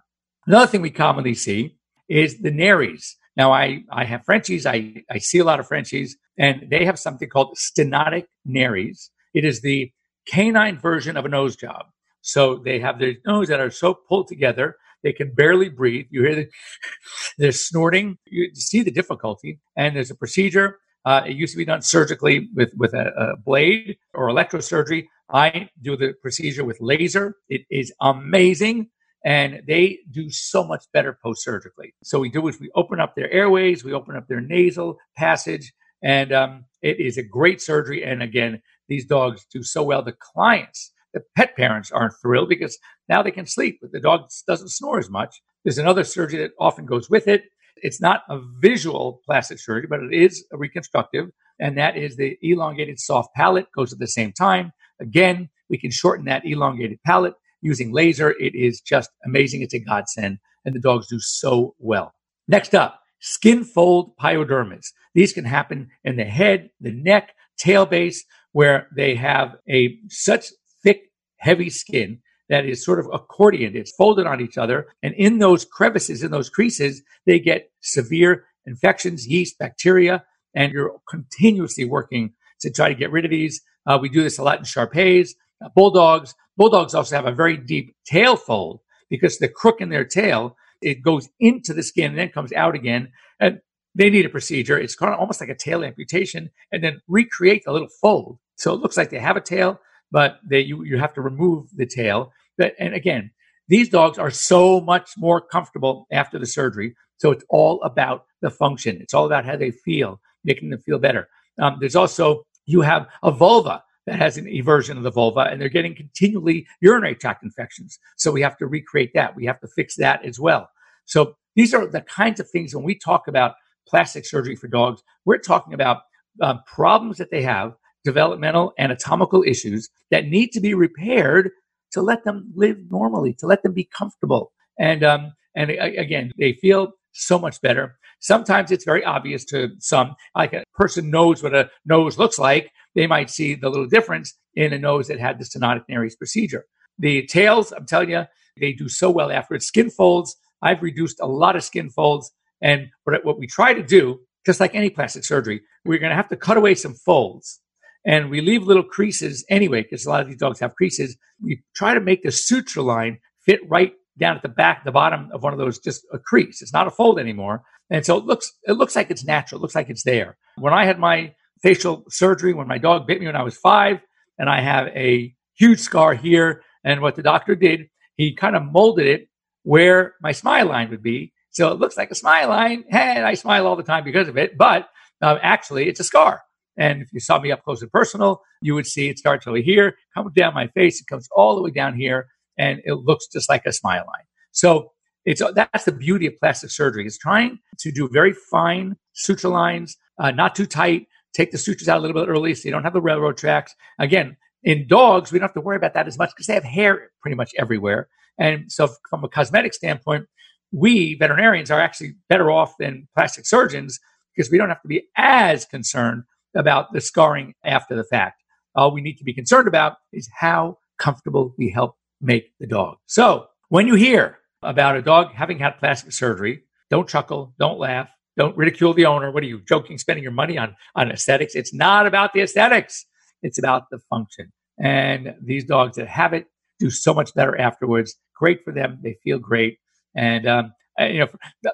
Another 0.46 0.66
thing 0.66 0.82
we 0.82 0.90
commonly 0.90 1.34
see 1.34 1.76
is 2.08 2.40
the 2.40 2.50
nares. 2.50 3.16
Now, 3.36 3.52
I, 3.52 3.84
I 3.90 4.04
have 4.04 4.24
Frenchies. 4.24 4.66
I, 4.66 5.04
I 5.10 5.18
see 5.18 5.38
a 5.38 5.44
lot 5.44 5.60
of 5.60 5.68
Frenchies, 5.68 6.16
and 6.36 6.66
they 6.68 6.84
have 6.84 6.98
something 6.98 7.28
called 7.28 7.56
stenotic 7.56 8.24
nares. 8.44 9.10
It 9.32 9.44
is 9.44 9.62
the 9.62 9.90
canine 10.26 10.78
version 10.78 11.16
of 11.16 11.24
a 11.24 11.28
nose 11.28 11.56
job. 11.56 11.86
So 12.20 12.56
they 12.56 12.78
have 12.80 12.98
their 12.98 13.14
nose 13.26 13.48
that 13.48 13.60
are 13.60 13.70
so 13.70 13.94
pulled 13.94 14.28
together, 14.28 14.76
they 15.02 15.12
can 15.12 15.32
barely 15.34 15.68
breathe. 15.68 16.06
You 16.10 16.22
hear 16.22 16.34
the, 16.34 16.48
they're 17.38 17.52
snorting. 17.52 18.18
You 18.26 18.54
see 18.54 18.82
the 18.82 18.90
difficulty. 18.90 19.60
And 19.76 19.96
there's 19.96 20.10
a 20.10 20.14
procedure. 20.14 20.78
Uh, 21.04 21.22
it 21.26 21.36
used 21.36 21.52
to 21.52 21.58
be 21.58 21.64
done 21.64 21.82
surgically 21.82 22.48
with, 22.54 22.72
with 22.76 22.94
a, 22.94 23.10
a 23.16 23.36
blade 23.36 23.96
or 24.14 24.28
electrosurgery. 24.28 25.06
I 25.32 25.70
do 25.80 25.96
the 25.96 26.14
procedure 26.20 26.64
with 26.64 26.80
laser. 26.80 27.36
It 27.48 27.62
is 27.70 27.92
amazing 28.00 28.90
and 29.24 29.62
they 29.66 30.00
do 30.10 30.30
so 30.30 30.64
much 30.64 30.84
better 30.92 31.18
post 31.22 31.44
surgically. 31.44 31.94
So 32.02 32.18
we 32.18 32.28
do 32.28 32.46
is 32.48 32.58
we 32.60 32.70
open 32.74 33.00
up 33.00 33.14
their 33.14 33.30
airways, 33.30 33.84
we 33.84 33.92
open 33.92 34.16
up 34.16 34.26
their 34.28 34.40
nasal 34.40 34.98
passage, 35.16 35.72
and 36.02 36.32
um, 36.32 36.64
it 36.82 36.98
is 36.98 37.18
a 37.18 37.22
great 37.22 37.60
surgery. 37.60 38.02
And 38.04 38.22
again, 38.22 38.60
these 38.88 39.06
dogs 39.06 39.46
do 39.52 39.62
so 39.62 39.82
well. 39.82 40.02
The 40.02 40.12
clients, 40.18 40.92
the 41.14 41.22
pet 41.36 41.56
parents 41.56 41.92
aren't 41.92 42.14
thrilled 42.20 42.48
because 42.48 42.76
now 43.08 43.22
they 43.22 43.30
can 43.30 43.46
sleep, 43.46 43.78
but 43.80 43.92
the 43.92 44.00
dog 44.00 44.28
doesn't 44.46 44.70
snore 44.70 44.98
as 44.98 45.10
much. 45.10 45.40
There's 45.64 45.78
another 45.78 46.04
surgery 46.04 46.40
that 46.40 46.52
often 46.58 46.84
goes 46.84 47.08
with 47.08 47.28
it. 47.28 47.44
It's 47.76 48.00
not 48.00 48.22
a 48.28 48.40
visual 48.58 49.20
plastic 49.24 49.58
surgery, 49.58 49.86
but 49.88 50.02
it 50.02 50.12
is 50.12 50.44
a 50.52 50.56
reconstructive, 50.56 51.30
and 51.60 51.76
that 51.78 51.96
is 51.96 52.16
the 52.16 52.36
elongated 52.42 52.98
soft 52.98 53.34
palate 53.34 53.66
goes 53.74 53.92
at 53.92 53.98
the 53.98 54.06
same 54.06 54.32
time. 54.32 54.72
Again, 55.02 55.50
we 55.68 55.78
can 55.78 55.90
shorten 55.90 56.24
that 56.26 56.46
elongated 56.46 56.98
palate 57.04 57.34
using 57.60 57.92
laser. 57.92 58.30
It 58.30 58.54
is 58.54 58.80
just 58.80 59.10
amazing. 59.24 59.62
It's 59.62 59.74
a 59.74 59.78
godsend, 59.78 60.38
and 60.64 60.74
the 60.74 60.80
dogs 60.80 61.08
do 61.08 61.18
so 61.20 61.74
well. 61.78 62.14
Next 62.48 62.74
up, 62.74 63.00
skin 63.20 63.64
fold 63.64 64.16
pyodermas. 64.16 64.86
These 65.14 65.32
can 65.32 65.44
happen 65.44 65.90
in 66.04 66.16
the 66.16 66.24
head, 66.24 66.70
the 66.80 66.92
neck, 66.92 67.34
tail 67.58 67.86
base, 67.86 68.24
where 68.52 68.88
they 68.94 69.14
have 69.14 69.56
a 69.68 69.98
such 70.08 70.46
thick, 70.82 71.10
heavy 71.36 71.70
skin 71.70 72.20
that 72.48 72.66
is 72.66 72.84
sort 72.84 72.98
of 72.98 73.08
accordion. 73.12 73.76
It's 73.76 73.94
folded 73.94 74.26
on 74.26 74.40
each 74.40 74.58
other. 74.58 74.86
And 75.02 75.14
in 75.14 75.38
those 75.38 75.64
crevices, 75.64 76.22
in 76.22 76.30
those 76.30 76.50
creases, 76.50 77.02
they 77.26 77.38
get 77.38 77.70
severe 77.80 78.44
infections, 78.66 79.26
yeast, 79.26 79.58
bacteria, 79.58 80.24
and 80.54 80.72
you're 80.72 81.00
continuously 81.08 81.84
working 81.84 82.34
to 82.60 82.70
try 82.70 82.88
to 82.88 82.94
get 82.94 83.10
rid 83.10 83.24
of 83.24 83.30
these. 83.30 83.62
Uh, 83.86 83.98
we 84.00 84.08
do 84.08 84.22
this 84.22 84.38
a 84.38 84.42
lot 84.42 84.58
in 84.58 84.64
Shar 84.64 84.90
uh, 84.94 85.68
bulldogs. 85.74 86.34
Bulldogs 86.56 86.94
also 86.94 87.16
have 87.16 87.26
a 87.26 87.32
very 87.32 87.56
deep 87.56 87.94
tail 88.04 88.36
fold 88.36 88.80
because 89.08 89.38
the 89.38 89.48
crook 89.48 89.80
in 89.80 89.88
their 89.88 90.04
tail, 90.04 90.56
it 90.80 91.02
goes 91.02 91.28
into 91.40 91.72
the 91.72 91.82
skin 91.82 92.10
and 92.10 92.18
then 92.18 92.28
comes 92.28 92.52
out 92.52 92.74
again. 92.74 93.12
And 93.40 93.60
they 93.94 94.10
need 94.10 94.26
a 94.26 94.30
procedure. 94.30 94.78
It's 94.78 94.94
kind 94.94 95.12
of 95.12 95.20
almost 95.20 95.40
like 95.40 95.50
a 95.50 95.54
tail 95.54 95.84
amputation 95.84 96.50
and 96.70 96.82
then 96.82 97.00
recreate 97.08 97.64
the 97.64 97.72
little 97.72 97.90
fold. 98.00 98.38
So 98.56 98.72
it 98.72 98.80
looks 98.80 98.96
like 98.96 99.10
they 99.10 99.18
have 99.18 99.36
a 99.36 99.40
tail, 99.40 99.80
but 100.10 100.38
they, 100.48 100.60
you, 100.60 100.84
you 100.84 100.98
have 100.98 101.14
to 101.14 101.20
remove 101.20 101.68
the 101.74 101.86
tail. 101.86 102.32
But, 102.56 102.74
and 102.78 102.94
again, 102.94 103.30
these 103.68 103.88
dogs 103.88 104.18
are 104.18 104.30
so 104.30 104.80
much 104.80 105.10
more 105.16 105.40
comfortable 105.40 106.06
after 106.10 106.38
the 106.38 106.46
surgery. 106.46 106.94
So 107.18 107.30
it's 107.30 107.44
all 107.50 107.82
about 107.82 108.24
the 108.40 108.50
function. 108.50 108.98
It's 109.00 109.14
all 109.14 109.26
about 109.26 109.44
how 109.44 109.56
they 109.56 109.70
feel, 109.70 110.20
making 110.44 110.70
them 110.70 110.80
feel 110.80 110.98
better. 110.98 111.28
Um, 111.60 111.76
there's 111.80 111.96
also, 111.96 112.44
you 112.72 112.80
have 112.80 113.06
a 113.22 113.30
vulva 113.30 113.82
that 114.06 114.16
has 114.16 114.36
an 114.36 114.46
eversion 114.46 114.96
of 114.96 115.04
the 115.04 115.10
vulva 115.10 115.40
and 115.40 115.60
they're 115.60 115.68
getting 115.68 115.94
continually 115.94 116.66
urinary 116.80 117.14
tract 117.14 117.44
infections. 117.44 117.98
So 118.16 118.32
we 118.32 118.42
have 118.42 118.56
to 118.58 118.66
recreate 118.66 119.12
that. 119.14 119.36
We 119.36 119.46
have 119.46 119.60
to 119.60 119.68
fix 119.68 119.94
that 119.96 120.24
as 120.24 120.40
well. 120.40 120.68
So 121.04 121.36
these 121.54 121.74
are 121.74 121.86
the 121.86 122.00
kinds 122.00 122.40
of 122.40 122.50
things 122.50 122.74
when 122.74 122.84
we 122.84 122.96
talk 122.96 123.28
about 123.28 123.54
plastic 123.86 124.24
surgery 124.24 124.56
for 124.56 124.68
dogs, 124.68 125.02
we're 125.24 125.38
talking 125.38 125.74
about 125.74 126.02
uh, 126.40 126.56
problems 126.66 127.18
that 127.18 127.30
they 127.30 127.42
have, 127.42 127.74
developmental 128.04 128.72
anatomical 128.78 129.44
issues 129.46 129.88
that 130.10 130.26
need 130.26 130.50
to 130.52 130.60
be 130.60 130.74
repaired 130.74 131.50
to 131.92 132.00
let 132.00 132.24
them 132.24 132.50
live 132.54 132.78
normally, 132.90 133.34
to 133.34 133.46
let 133.46 133.62
them 133.62 133.72
be 133.72 133.84
comfortable. 133.84 134.52
And, 134.78 135.04
um, 135.04 135.32
and 135.54 135.70
again, 135.70 136.32
they 136.38 136.54
feel 136.54 136.92
so 137.12 137.38
much 137.38 137.60
better. 137.60 137.98
Sometimes 138.22 138.70
it's 138.70 138.84
very 138.84 139.04
obvious 139.04 139.44
to 139.46 139.70
some, 139.78 140.14
like 140.34 140.52
a 140.52 140.64
person 140.74 141.10
knows 141.10 141.42
what 141.42 141.54
a 141.54 141.68
nose 141.84 142.18
looks 142.18 142.38
like. 142.38 142.70
They 142.94 143.06
might 143.06 143.30
see 143.30 143.54
the 143.54 143.68
little 143.68 143.86
difference 143.86 144.32
in 144.54 144.72
a 144.72 144.78
nose 144.78 145.08
that 145.08 145.18
had 145.20 145.38
the 145.38 145.44
stenotic 145.44 145.82
nares 145.88 146.16
procedure. 146.16 146.64
The 146.98 147.26
tails, 147.26 147.72
I'm 147.72 147.86
telling 147.86 148.10
you, 148.10 148.24
they 148.60 148.72
do 148.72 148.88
so 148.88 149.10
well 149.10 149.30
after 149.30 149.54
it. 149.54 149.62
Skin 149.62 149.90
folds, 149.90 150.36
I've 150.62 150.82
reduced 150.82 151.18
a 151.20 151.26
lot 151.26 151.56
of 151.56 151.64
skin 151.64 151.90
folds. 151.90 152.30
And 152.62 152.88
what, 153.04 153.24
what 153.24 153.38
we 153.38 153.46
try 153.46 153.74
to 153.74 153.82
do, 153.82 154.20
just 154.46 154.60
like 154.60 154.74
any 154.74 154.88
plastic 154.88 155.24
surgery, 155.24 155.62
we're 155.84 155.98
going 155.98 156.10
to 156.10 156.16
have 156.16 156.28
to 156.28 156.36
cut 156.36 156.56
away 156.56 156.74
some 156.76 156.94
folds. 156.94 157.60
And 158.06 158.30
we 158.30 158.40
leave 158.40 158.62
little 158.62 158.84
creases 158.84 159.44
anyway, 159.48 159.82
because 159.82 160.06
a 160.06 160.10
lot 160.10 160.20
of 160.20 160.28
these 160.28 160.38
dogs 160.38 160.60
have 160.60 160.76
creases. 160.76 161.16
We 161.42 161.62
try 161.74 161.94
to 161.94 162.00
make 162.00 162.22
the 162.22 162.30
suture 162.30 162.82
line 162.82 163.18
fit 163.44 163.60
right 163.68 163.92
down 164.18 164.36
at 164.36 164.42
the 164.42 164.48
back, 164.48 164.84
the 164.84 164.92
bottom 164.92 165.30
of 165.32 165.42
one 165.42 165.52
of 165.52 165.58
those, 165.58 165.78
just 165.78 166.04
a 166.12 166.18
crease. 166.18 166.60
It's 166.62 166.72
not 166.72 166.86
a 166.86 166.90
fold 166.90 167.18
anymore. 167.18 167.62
And 167.92 168.04
so 168.04 168.16
it 168.16 168.24
looks, 168.24 168.50
it 168.64 168.72
looks 168.72 168.96
like 168.96 169.10
it's 169.10 169.24
natural. 169.24 169.60
It 169.60 169.62
looks 169.62 169.76
like 169.76 169.90
it's 169.90 170.02
there. 170.02 170.38
When 170.56 170.72
I 170.72 170.86
had 170.86 170.98
my 170.98 171.34
facial 171.62 172.04
surgery, 172.08 172.54
when 172.54 172.66
my 172.66 172.78
dog 172.78 173.06
bit 173.06 173.20
me 173.20 173.26
when 173.26 173.36
I 173.36 173.42
was 173.44 173.56
five, 173.56 174.00
and 174.38 174.48
I 174.48 174.60
have 174.60 174.88
a 174.88 175.32
huge 175.54 175.78
scar 175.78 176.14
here. 176.14 176.62
And 176.84 177.02
what 177.02 177.16
the 177.16 177.22
doctor 177.22 177.54
did, 177.54 177.82
he 178.16 178.34
kind 178.34 178.56
of 178.56 178.64
molded 178.64 179.06
it 179.06 179.28
where 179.62 180.14
my 180.20 180.32
smile 180.32 180.66
line 180.66 180.90
would 180.90 181.02
be. 181.02 181.32
So 181.50 181.70
it 181.70 181.78
looks 181.78 181.96
like 181.96 182.10
a 182.10 182.16
smile 182.16 182.48
line. 182.48 182.84
And 182.90 183.26
I 183.26 183.34
smile 183.34 183.66
all 183.66 183.76
the 183.76 183.82
time 183.82 184.04
because 184.04 184.26
of 184.26 184.36
it, 184.38 184.56
but 184.56 184.88
uh, 185.20 185.38
actually 185.42 185.88
it's 185.88 186.00
a 186.00 186.04
scar. 186.04 186.42
And 186.78 187.02
if 187.02 187.12
you 187.12 187.20
saw 187.20 187.38
me 187.38 187.52
up 187.52 187.62
close 187.62 187.82
and 187.82 187.92
personal, 187.92 188.40
you 188.62 188.74
would 188.74 188.86
see 188.86 189.10
it 189.10 189.18
starts 189.18 189.46
over 189.46 189.58
here, 189.58 189.96
comes 190.14 190.32
down 190.32 190.54
my 190.54 190.68
face, 190.68 191.00
it 191.00 191.06
comes 191.06 191.28
all 191.36 191.54
the 191.54 191.62
way 191.62 191.70
down 191.70 191.94
here, 191.94 192.28
and 192.58 192.80
it 192.84 192.94
looks 192.94 193.26
just 193.28 193.50
like 193.50 193.66
a 193.66 193.72
smile 193.72 194.04
line. 194.06 194.24
So 194.52 194.92
it's 195.24 195.42
that's 195.54 195.84
the 195.84 195.92
beauty 195.92 196.26
of 196.26 196.38
plastic 196.40 196.70
surgery. 196.70 197.06
It's 197.06 197.18
trying 197.18 197.58
to 197.78 197.92
do 197.92 198.08
very 198.08 198.32
fine 198.32 198.96
suture 199.12 199.48
lines, 199.48 199.96
uh, 200.18 200.30
not 200.30 200.54
too 200.54 200.66
tight. 200.66 201.06
Take 201.34 201.50
the 201.50 201.58
sutures 201.58 201.88
out 201.88 201.98
a 201.98 202.00
little 202.00 202.20
bit 202.20 202.28
early 202.28 202.54
so 202.54 202.66
you 202.66 202.72
don't 202.72 202.82
have 202.82 202.92
the 202.92 203.00
railroad 203.00 203.38
tracks. 203.38 203.74
Again, 203.98 204.36
in 204.64 204.86
dogs, 204.86 205.32
we 205.32 205.38
don't 205.38 205.48
have 205.48 205.54
to 205.54 205.60
worry 205.60 205.76
about 205.76 205.94
that 205.94 206.06
as 206.06 206.18
much 206.18 206.30
because 206.30 206.46
they 206.46 206.54
have 206.54 206.64
hair 206.64 207.10
pretty 207.20 207.36
much 207.36 207.52
everywhere. 207.58 208.08
And 208.38 208.70
so, 208.70 208.88
from 209.08 209.24
a 209.24 209.28
cosmetic 209.28 209.74
standpoint, 209.74 210.26
we 210.72 211.14
veterinarians 211.14 211.70
are 211.70 211.80
actually 211.80 212.14
better 212.28 212.50
off 212.50 212.74
than 212.78 213.08
plastic 213.14 213.46
surgeons 213.46 214.00
because 214.34 214.50
we 214.50 214.58
don't 214.58 214.68
have 214.68 214.82
to 214.82 214.88
be 214.88 215.08
as 215.16 215.64
concerned 215.64 216.24
about 216.56 216.92
the 216.92 217.00
scarring 217.00 217.54
after 217.64 217.94
the 217.94 218.04
fact. 218.04 218.42
All 218.74 218.92
we 218.92 219.02
need 219.02 219.18
to 219.18 219.24
be 219.24 219.34
concerned 219.34 219.68
about 219.68 219.96
is 220.12 220.28
how 220.34 220.78
comfortable 220.98 221.54
we 221.58 221.70
help 221.70 221.96
make 222.20 222.52
the 222.58 222.66
dog. 222.66 222.96
So 223.06 223.46
when 223.68 223.86
you 223.86 223.94
hear 223.94 224.38
about 224.62 224.96
a 224.96 225.02
dog 225.02 225.32
having 225.34 225.58
had 225.58 225.78
plastic 225.78 226.12
surgery, 226.12 226.64
don't 226.90 227.08
chuckle, 227.08 227.54
don't 227.58 227.78
laugh, 227.78 228.08
don't 228.36 228.56
ridicule 228.56 228.94
the 228.94 229.06
owner. 229.06 229.30
What 229.30 229.42
are 229.42 229.46
you 229.46 229.60
joking, 229.66 229.98
spending 229.98 230.22
your 230.22 230.32
money 230.32 230.58
on, 230.58 230.76
on 230.94 231.10
aesthetics? 231.10 231.54
It's 231.54 231.74
not 231.74 232.06
about 232.06 232.32
the 232.32 232.40
aesthetics. 232.40 233.04
It's 233.42 233.58
about 233.58 233.84
the 233.90 233.98
function. 234.10 234.52
And 234.78 235.34
these 235.42 235.64
dogs 235.64 235.96
that 235.96 236.08
have 236.08 236.32
it 236.32 236.46
do 236.78 236.90
so 236.90 237.12
much 237.12 237.34
better 237.34 237.58
afterwards. 237.58 238.14
Great 238.34 238.64
for 238.64 238.72
them. 238.72 238.98
They 239.02 239.16
feel 239.22 239.38
great. 239.38 239.78
And, 240.16 240.46
um, 240.46 240.72
you 240.98 241.20
know, 241.20 241.28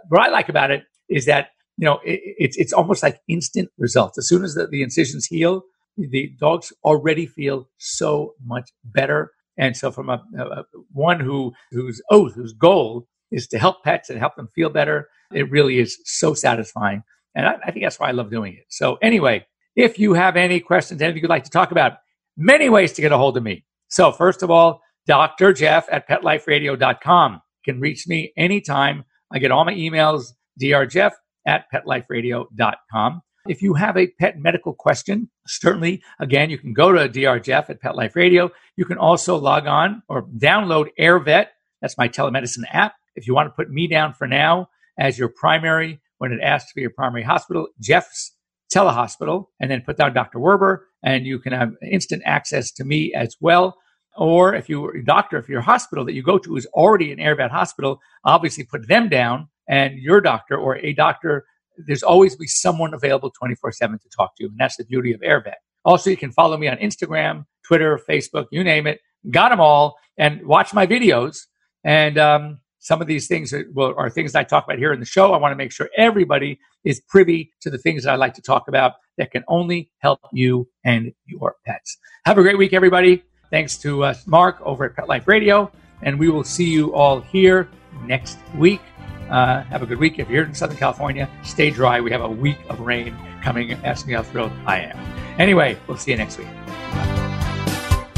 what 0.09 0.23
I 0.23 0.29
like 0.29 0.49
about 0.49 0.71
it 0.71 0.85
is 1.09 1.27
that, 1.27 1.49
you 1.77 1.85
know, 1.85 2.01
it, 2.05 2.21
it's, 2.39 2.57
it's 2.57 2.73
almost 2.73 3.03
like 3.03 3.21
instant 3.29 3.71
results. 3.79 4.19
As 4.19 4.29
soon 4.29 4.45
as 4.45 4.55
the, 4.55 4.67
the 4.67 4.83
incisions 4.83 5.27
heal, 5.27 5.63
the 5.97 6.33
dogs 6.39 6.73
already 6.85 7.27
feel 7.27 7.69
so 7.79 8.35
much 8.45 8.71
better. 8.85 9.33
And 9.59 9.77
so 9.77 9.91
from 9.91 10.09
a, 10.09 10.23
a 10.39 10.63
one 10.93 11.21
who, 11.21 11.53
whose 11.71 12.01
oath, 12.11 12.35
whose 12.35 12.53
goal 12.53 13.07
is 13.31 13.47
to 13.49 13.59
help 13.59 13.83
pets 13.85 14.09
and 14.09 14.19
help 14.19 14.37
them 14.37 14.49
feel 14.55 14.71
better, 14.71 15.09
it 15.35 15.51
really 15.51 15.79
is 15.79 15.99
so 16.05 16.33
satisfying. 16.35 17.03
And 17.35 17.47
I, 17.47 17.57
I 17.67 17.71
think 17.71 17.85
that's 17.85 17.99
why 17.99 18.09
I 18.09 18.13
love 18.13 18.31
doing 18.31 18.55
it. 18.55 18.65
So 18.69 18.99
anyway, 19.03 19.47
if 19.77 19.99
you 19.99 20.15
have 20.15 20.37
any 20.37 20.61
questions, 20.61 21.03
anything 21.03 21.23
you'd 21.23 21.29
like 21.29 21.45
to 21.45 21.51
talk 21.51 21.71
about, 21.71 21.99
many 22.37 22.69
ways 22.69 22.93
to 22.95 23.03
get 23.03 23.13
a 23.13 23.19
hold 23.19 23.37
of 23.37 23.43
me. 23.43 23.65
So, 23.89 24.13
first 24.13 24.43
of 24.43 24.51
all, 24.51 24.81
Dr. 25.07 25.53
Jeff 25.53 25.87
at 25.91 26.09
petliferadio.com. 26.09 27.41
Can 27.65 27.81
reach 27.81 28.07
me 28.07 28.33
anytime. 28.37 29.05
I 29.33 29.39
get 29.39 29.51
all 29.51 29.65
my 29.65 29.75
emails, 29.75 30.33
drjeff 30.61 31.13
at 31.47 31.65
petliferadio.com. 31.73 33.23
If 33.47 33.63
you 33.63 33.75
have 33.75 33.97
a 33.97 34.09
pet 34.19 34.39
medical 34.39 34.75
question, 34.75 35.31
certainly, 35.47 36.03
again, 36.19 36.51
you 36.51 36.59
can 36.59 36.73
go 36.73 36.93
to 36.93 37.09
Dr. 37.09 37.41
Jeff 37.41 37.71
at 37.71 37.81
Pet 37.81 37.97
Life 37.97 38.17
Radio. 38.17 38.51
You 38.77 38.85
can 38.85 38.99
also 38.99 39.37
log 39.37 39.67
on 39.67 40.03
or 40.09 40.27
download 40.27 40.89
AirVet. 40.99 41.47
That's 41.81 41.97
my 41.97 42.09
telemedicine 42.09 42.65
app. 42.73 42.95
If 43.15 43.27
you 43.27 43.35
want 43.35 43.47
to 43.47 43.55
put 43.55 43.71
me 43.71 43.87
down 43.87 44.13
for 44.13 44.27
now 44.27 44.69
as 44.99 45.19
your 45.19 45.29
primary, 45.29 46.01
when 46.19 46.33
it 46.33 46.41
asks 46.43 46.73
for 46.73 46.81
your 46.81 46.91
primary 46.91 47.23
hospital, 47.23 47.69
Jeff's 47.81 48.33
telehospital, 48.75 49.47
and 49.61 49.71
then 49.71 49.83
put 49.83 49.97
down 49.97 50.13
Dr. 50.13 50.39
Werber, 50.39 50.79
and 51.03 51.25
you 51.25 51.39
can 51.39 51.53
have 51.53 51.73
instant 51.91 52.23
access 52.27 52.71
to 52.73 52.85
me 52.85 53.15
as 53.15 53.37
well. 53.41 53.79
Or 54.17 54.55
if 54.55 54.69
you're 54.69 54.97
a 54.97 55.05
doctor, 55.05 55.39
if 55.39 55.49
your 55.49 55.61
hospital 55.61 56.05
that 56.05 56.13
you 56.13 56.23
go 56.23 56.39
to 56.39 56.57
is 56.57 56.67
already 56.75 57.13
an 57.13 57.19
AirVet 57.19 57.51
hospital, 57.51 58.01
obviously 58.25 58.65
put 58.65 58.89
them 58.89 59.09
down 59.09 59.49
and 59.69 59.99
your 59.99 60.21
doctor 60.21 60.57
or 60.57 60.77
a 60.79 60.93
doctor, 60.93 61.47
there's 61.87 62.03
always 62.03 62.37
be 62.37 62.47
someone 62.47 62.95
available 62.95 63.31
24 63.31 63.73
7 63.73 63.99
to 63.99 64.09
talk 64.09 64.37
to 64.37 64.45
you. 64.45 64.49
And 64.51 64.59
that's 64.59 64.77
the 64.77 64.85
beauty 64.85 65.13
of 65.13 65.21
AirVet. 65.21 65.55
Also, 65.85 66.11
you 66.11 66.17
can 66.17 66.33
follow 66.33 66.57
me 66.57 66.69
on 66.69 66.77
Instagram, 66.79 67.45
Twitter, 67.67 68.01
Facebook, 68.09 68.47
you 68.51 68.65
name 68.65 68.87
it. 68.87 69.01
Got 69.31 69.51
them 69.51 69.61
all 69.61 69.97
and 70.17 70.45
watch 70.47 70.75
my 70.75 70.87
videos. 70.87 71.39
And 71.85 72.19
um, 72.19 72.59
some 72.79 73.01
of 73.01 73.07
these 73.07 73.27
things 73.27 73.53
are, 73.53 73.65
well, 73.73 73.95
are 73.97 74.11
things 74.11 74.35
I 74.35 74.45
talk 74.45 74.65
about 74.65 74.79
here 74.79 74.93
in 74.93 75.01
the 75.01 75.07
show. 75.07 75.33
I 75.33 75.39
want 75.39 75.53
to 75.53 75.57
make 75.57 75.73
sure 75.73 75.89
everybody 75.97 76.59
is 76.85 77.01
privy 77.09 77.53
to 77.61 77.71
the 77.71 77.79
things 77.79 78.05
that 78.05 78.13
I 78.13 78.17
like 78.17 78.35
to 78.35 78.43
talk 78.43 78.69
about 78.69 78.95
that 79.17 79.31
can 79.31 79.45
only 79.49 79.91
help 79.99 80.21
you 80.33 80.69
and 80.85 81.13
your 81.27 81.57
pets. 81.67 81.99
Have 82.25 82.39
a 82.39 82.43
great 82.43 82.59
week, 82.59 82.73
everybody. 82.73 83.23
Thanks 83.51 83.77
to 83.79 84.05
uh, 84.05 84.15
Mark 84.27 84.61
over 84.63 84.85
at 84.85 84.95
Pet 84.95 85.09
Life 85.09 85.27
Radio. 85.27 85.71
And 86.03 86.19
we 86.19 86.29
will 86.29 86.45
see 86.45 86.71
you 86.71 86.95
all 86.95 87.21
here 87.21 87.69
next 88.07 88.39
week. 88.57 88.81
Uh, 89.29 89.63
have 89.65 89.83
a 89.83 89.87
good 89.87 89.99
week. 89.99 90.19
If 90.19 90.31
you're 90.31 90.45
in 90.45 90.55
Southern 90.55 90.77
California, 90.77 91.29
stay 91.43 91.71
dry. 91.71 92.01
We 92.01 92.11
have 92.11 92.23
a 92.23 92.31
week 92.31 92.59
of 92.69 92.81
rain 92.81 93.17
coming. 93.43 93.73
Ask 93.85 94.07
me 94.07 94.15
how 94.15 94.23
thrilled 94.23 94.53
I 94.67 94.81
am. 94.81 94.99
Anyway, 95.39 95.79
we'll 95.87 95.99
see 95.99 96.11
you 96.11 96.17
next 96.17 96.39
week. 96.39 96.49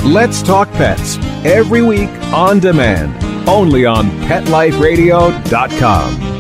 Let's 0.04 0.42
Talk 0.42 0.70
Pets 0.72 1.18
every 1.44 1.82
week 1.82 2.08
on 2.32 2.58
demand, 2.58 3.22
only 3.48 3.84
on 3.84 4.06
PetLifeRadio.com. 4.22 6.39